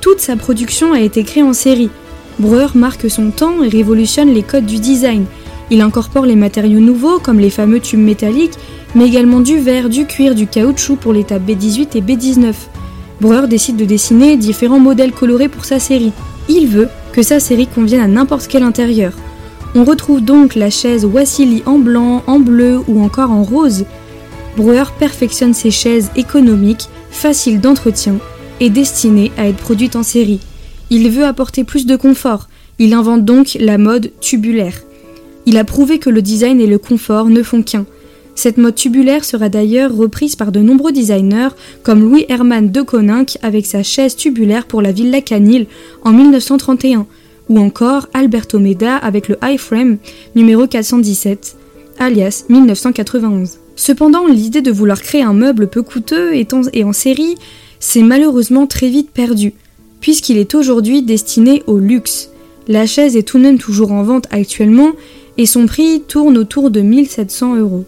toute 0.00 0.20
sa 0.20 0.36
production 0.36 0.92
a 0.92 1.00
été 1.00 1.24
créée 1.24 1.42
en 1.42 1.52
série. 1.52 1.90
Breuer 2.38 2.68
marque 2.76 3.10
son 3.10 3.32
temps 3.32 3.64
et 3.64 3.68
révolutionne 3.68 4.32
les 4.32 4.44
codes 4.44 4.64
du 4.64 4.78
design. 4.78 5.24
Il 5.72 5.80
incorpore 5.80 6.24
les 6.24 6.36
matériaux 6.36 6.78
nouveaux 6.78 7.18
comme 7.18 7.40
les 7.40 7.50
fameux 7.50 7.80
tubes 7.80 7.98
métalliques, 7.98 8.58
mais 8.94 9.08
également 9.08 9.40
du 9.40 9.58
verre, 9.58 9.88
du 9.88 10.06
cuir, 10.06 10.36
du 10.36 10.46
caoutchouc 10.46 10.94
pour 10.94 11.12
les 11.12 11.24
tables 11.24 11.52
B18 11.52 11.96
et 11.96 12.00
B19. 12.00 12.54
Breuer 13.20 13.46
décide 13.48 13.76
de 13.76 13.84
dessiner 13.84 14.36
différents 14.36 14.78
modèles 14.78 15.12
colorés 15.12 15.48
pour 15.48 15.64
sa 15.64 15.78
série. 15.78 16.12
Il 16.48 16.66
veut 16.66 16.88
que 17.12 17.22
sa 17.22 17.40
série 17.40 17.66
convienne 17.66 18.00
à 18.00 18.08
n'importe 18.08 18.48
quel 18.48 18.62
intérieur. 18.62 19.12
On 19.74 19.84
retrouve 19.84 20.22
donc 20.22 20.54
la 20.54 20.70
chaise 20.70 21.04
Wassily 21.04 21.62
en 21.66 21.78
blanc, 21.78 22.22
en 22.26 22.40
bleu 22.40 22.80
ou 22.88 23.02
encore 23.02 23.30
en 23.30 23.42
rose. 23.42 23.84
Breuer 24.56 24.84
perfectionne 24.98 25.54
ses 25.54 25.70
chaises 25.70 26.10
économiques, 26.16 26.88
faciles 27.10 27.60
d'entretien 27.60 28.16
et 28.58 28.70
destinées 28.70 29.32
à 29.36 29.48
être 29.48 29.58
produites 29.58 29.96
en 29.96 30.02
série. 30.02 30.40
Il 30.90 31.08
veut 31.10 31.24
apporter 31.24 31.62
plus 31.62 31.86
de 31.86 31.96
confort, 31.96 32.48
il 32.78 32.94
invente 32.94 33.24
donc 33.24 33.56
la 33.60 33.78
mode 33.78 34.10
tubulaire. 34.20 34.74
Il 35.46 35.56
a 35.56 35.64
prouvé 35.64 35.98
que 35.98 36.10
le 36.10 36.22
design 36.22 36.60
et 36.60 36.66
le 36.66 36.78
confort 36.78 37.26
ne 37.26 37.42
font 37.42 37.62
qu'un. 37.62 37.86
Cette 38.42 38.56
mode 38.56 38.74
tubulaire 38.74 39.22
sera 39.22 39.50
d'ailleurs 39.50 39.94
reprise 39.94 40.34
par 40.34 40.50
de 40.50 40.60
nombreux 40.60 40.92
designers 40.92 41.50
comme 41.82 42.00
Louis 42.00 42.24
Hermann 42.30 42.70
de 42.70 42.80
Koninck 42.80 43.36
avec 43.42 43.66
sa 43.66 43.82
chaise 43.82 44.16
tubulaire 44.16 44.64
pour 44.64 44.80
la 44.80 44.92
Villa 44.92 45.20
Canil 45.20 45.66
en 46.04 46.12
1931 46.12 47.06
ou 47.50 47.58
encore 47.58 48.08
Alberto 48.14 48.58
Meda 48.58 48.96
avec 48.96 49.28
le 49.28 49.36
iFrame 49.42 49.98
numéro 50.34 50.66
417 50.66 51.54
alias 51.98 52.44
1991. 52.48 53.58
Cependant, 53.76 54.26
l'idée 54.26 54.62
de 54.62 54.72
vouloir 54.72 55.02
créer 55.02 55.22
un 55.22 55.34
meuble 55.34 55.68
peu 55.68 55.82
coûteux 55.82 56.32
et 56.32 56.82
en 56.82 56.94
série 56.94 57.34
s'est 57.78 58.02
malheureusement 58.02 58.66
très 58.66 58.88
vite 58.88 59.10
perdue 59.10 59.52
puisqu'il 60.00 60.38
est 60.38 60.54
aujourd'hui 60.54 61.02
destiné 61.02 61.62
au 61.66 61.78
luxe. 61.78 62.30
La 62.68 62.86
chaise 62.86 63.18
est 63.18 63.22
tout 63.22 63.36
de 63.36 63.42
même 63.42 63.58
toujours 63.58 63.92
en 63.92 64.02
vente 64.02 64.28
actuellement 64.30 64.92
et 65.36 65.44
son 65.44 65.66
prix 65.66 66.00
tourne 66.00 66.38
autour 66.38 66.70
de 66.70 66.80
1700 66.80 67.56
euros. 67.56 67.84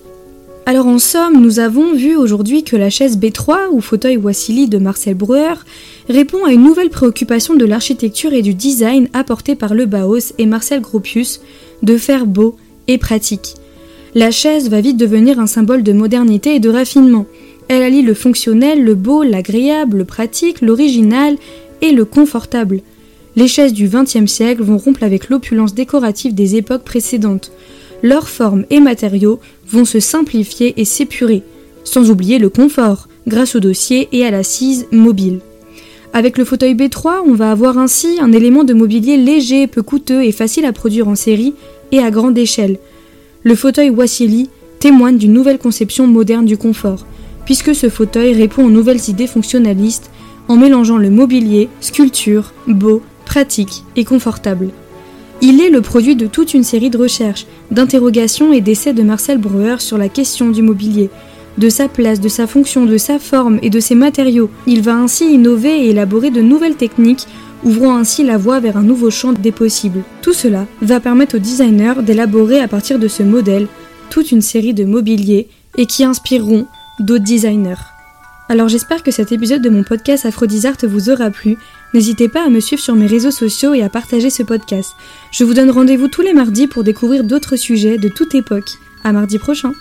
Alors 0.65 0.87
en 0.87 1.01
somme, 1.01 1.41
nous 1.41 1.59
avons 1.59 1.93
vu 1.93 2.15
aujourd'hui 2.15 2.63
que 2.63 2.77
la 2.77 2.89
chaise 2.89 3.19
B3 3.19 3.71
ou 3.73 3.81
fauteuil 3.81 4.17
Wassily 4.17 4.69
de 4.69 4.79
Marcel 4.79 5.15
Breuer 5.15 5.55
répond 6.09 6.45
à 6.45 6.53
une 6.53 6.63
nouvelle 6.63 6.89
préoccupation 6.89 7.55
de 7.55 7.65
l'architecture 7.65 8.33
et 8.33 8.43
du 8.43 8.55
design 8.55 9.09
apportée 9.13 9.57
par 9.57 9.75
le 9.75 9.89
et 10.39 10.47
Marcel 10.47 10.81
Gropius 10.81 11.41
de 11.83 11.97
faire 11.97 12.27
beau 12.27 12.57
et 12.87 12.97
pratique. 12.97 13.55
La 14.15 14.31
chaise 14.31 14.71
va 14.71 14.81
vite 14.81 14.97
devenir 14.97 15.41
un 15.41 15.49
symbole 15.49 15.83
de 15.83 15.93
modernité 15.93 16.55
et 16.55 16.61
de 16.61 16.71
raffinement. 16.71 17.27
Elle 17.67 17.83
allie 17.83 18.03
le 18.03 18.15
fonctionnel, 18.15 18.85
le 18.85 18.95
beau, 18.95 19.25
l'agréable, 19.25 19.99
le 19.99 20.05
pratique, 20.05 20.61
l'original 20.61 21.39
et 21.81 21.91
le 21.91 22.05
confortable. 22.05 22.83
Les 23.35 23.49
chaises 23.49 23.73
du 23.73 23.89
XXe 23.89 24.31
siècle 24.31 24.63
vont 24.63 24.79
rompre 24.79 25.03
avec 25.03 25.29
l'opulence 25.29 25.75
décorative 25.75 26.35
des 26.35 26.55
époques 26.55 26.85
précédentes. 26.85 27.51
Leurs 28.03 28.29
formes 28.29 28.65
et 28.71 28.81
matériaux 28.81 29.39
vont 29.69 29.85
se 29.85 30.01
simplifier 30.01 30.75
et 30.81 30.85
s'épurer, 30.85 31.43
sans 31.85 32.11
oublier 32.11 32.39
le 32.39 32.49
confort, 32.49 33.09
grâce 33.27 33.55
au 33.55 33.61
dossier 33.61 34.09
et 34.13 34.27
à 34.27 34.31
l'assise 34.31 34.87
mobile. 34.91 35.41
Avec 36.13 36.37
le 36.37 36.45
fauteuil 36.45 36.75
B3, 36.75 37.23
on 37.27 37.35
va 37.35 37.51
avoir 37.51 37.79
ainsi 37.79 38.19
un 38.21 38.33
élément 38.33 38.65
de 38.65 38.75
mobilier 38.75 39.17
léger, 39.17 39.67
peu 39.67 39.83
coûteux 39.83 40.25
et 40.25 40.33
facile 40.33 40.67
à 40.67 40.73
produire 40.73 41.09
en 41.09 41.15
série 41.15 41.55
et 41.91 42.01
à 42.01 42.11
grande 42.11 42.37
échelle. 42.37 42.79
Le 43.45 43.55
fauteuil 43.55 43.91
Wassily 43.91 44.51
témoigne 44.79 45.17
d'une 45.17 45.33
nouvelle 45.33 45.59
conception 45.59 46.07
moderne 46.07 46.45
du 46.45 46.59
confort, 46.59 47.07
puisque 47.45 47.75
ce 47.75 47.89
fauteuil 47.89 48.35
répond 48.35 48.65
aux 48.65 48.71
nouvelles 48.71 49.09
idées 49.09 49.27
fonctionnalistes 49.27 50.11
en 50.49 50.57
mélangeant 50.57 50.99
le 50.99 51.09
mobilier, 51.09 51.69
sculpture, 51.81 52.53
beau, 52.67 53.01
pratique 53.25 53.85
et 53.97 54.05
confortable. 54.05 54.71
Il 55.45 55.61
est 55.61 55.71
le 55.71 55.81
produit 55.81 56.15
de 56.15 56.29
toute 56.29 56.55
une 56.55 56.63
série 56.63 56.89
de 56.89 56.97
recherches, 56.97 57.47
d'interrogations 57.73 58.53
et 58.53 58.61
d'essais 58.61 58.93
de 58.93 59.03
Marcel 59.03 59.39
Breuer 59.39 59.81
sur 59.81 59.99
la 59.99 60.09
question 60.09 60.51
du 60.51 60.63
mobilier, 60.63 61.11
de 61.59 61.69
sa 61.69 61.89
place, 61.89 62.21
de 62.21 62.29
sa 62.29 62.47
fonction, 62.47 62.87
de 62.87 62.97
sa 62.97 63.19
forme 63.19 63.59
et 63.61 63.69
de 63.69 63.81
ses 63.81 63.97
matériaux. 63.97 64.51
Il 64.69 64.83
va 64.83 64.95
ainsi 64.95 65.35
innover 65.35 65.85
et 65.85 65.91
élaborer 65.91 66.31
de 66.31 66.41
nouvelles 66.41 66.77
techniques, 66.77 67.27
ouvrant 67.65 67.97
ainsi 67.97 68.23
la 68.23 68.39
voie 68.39 68.61
vers 68.61 68.77
un 68.77 68.85
nouveau 68.85 69.11
champ 69.11 69.33
des 69.33 69.51
possibles. 69.51 70.05
Tout 70.23 70.33
cela 70.33 70.69
va 70.81 71.01
permettre 71.01 71.35
aux 71.35 71.41
designers 71.41 72.03
d'élaborer 72.03 72.61
à 72.61 72.69
partir 72.69 73.01
de 73.01 73.09
ce 73.09 73.25
modèle 73.25 73.67
toute 74.11 74.31
une 74.31 74.43
série 74.43 74.75
de 74.75 74.85
mobiliers 74.85 75.49
et 75.77 75.87
qui 75.87 76.05
inspireront 76.05 76.67
d'autres 77.01 77.25
designers. 77.25 77.83
Alors 78.49 78.69
j'espère 78.69 79.03
que 79.03 79.11
cet 79.11 79.33
épisode 79.33 79.63
de 79.63 79.71
mon 79.71 79.83
podcast 79.83 80.25
Aphrodisarte 80.25 80.85
vous 80.85 81.11
aura 81.11 81.31
plu. 81.31 81.57
N'hésitez 81.95 82.29
pas 82.29 82.47
à 82.47 82.49
me 82.49 82.61
suivre 82.61 82.83
sur 82.83 82.95
mes 82.95 83.07
réseaux 83.07 83.31
sociaux 83.31 83.75
et 83.75 83.83
à 83.83 83.89
partager 83.89 84.31
ce 84.31 84.43
podcast. 84.43 84.95
Je 85.31 85.45
vous 85.45 85.55
donne 85.55 85.71
rendez-vous 85.71 86.09
tous 86.09 86.23
les 86.23 86.33
mardis 86.33 86.67
pour 86.67 86.85
découvrir 86.85 87.25
d'autres 87.25 87.57
sujets 87.57 87.99
de 87.99 88.09
toute 88.09 88.35
époque. 88.35 88.79
À 89.05 89.13
mardi 89.13 89.39
prochain! 89.39 89.73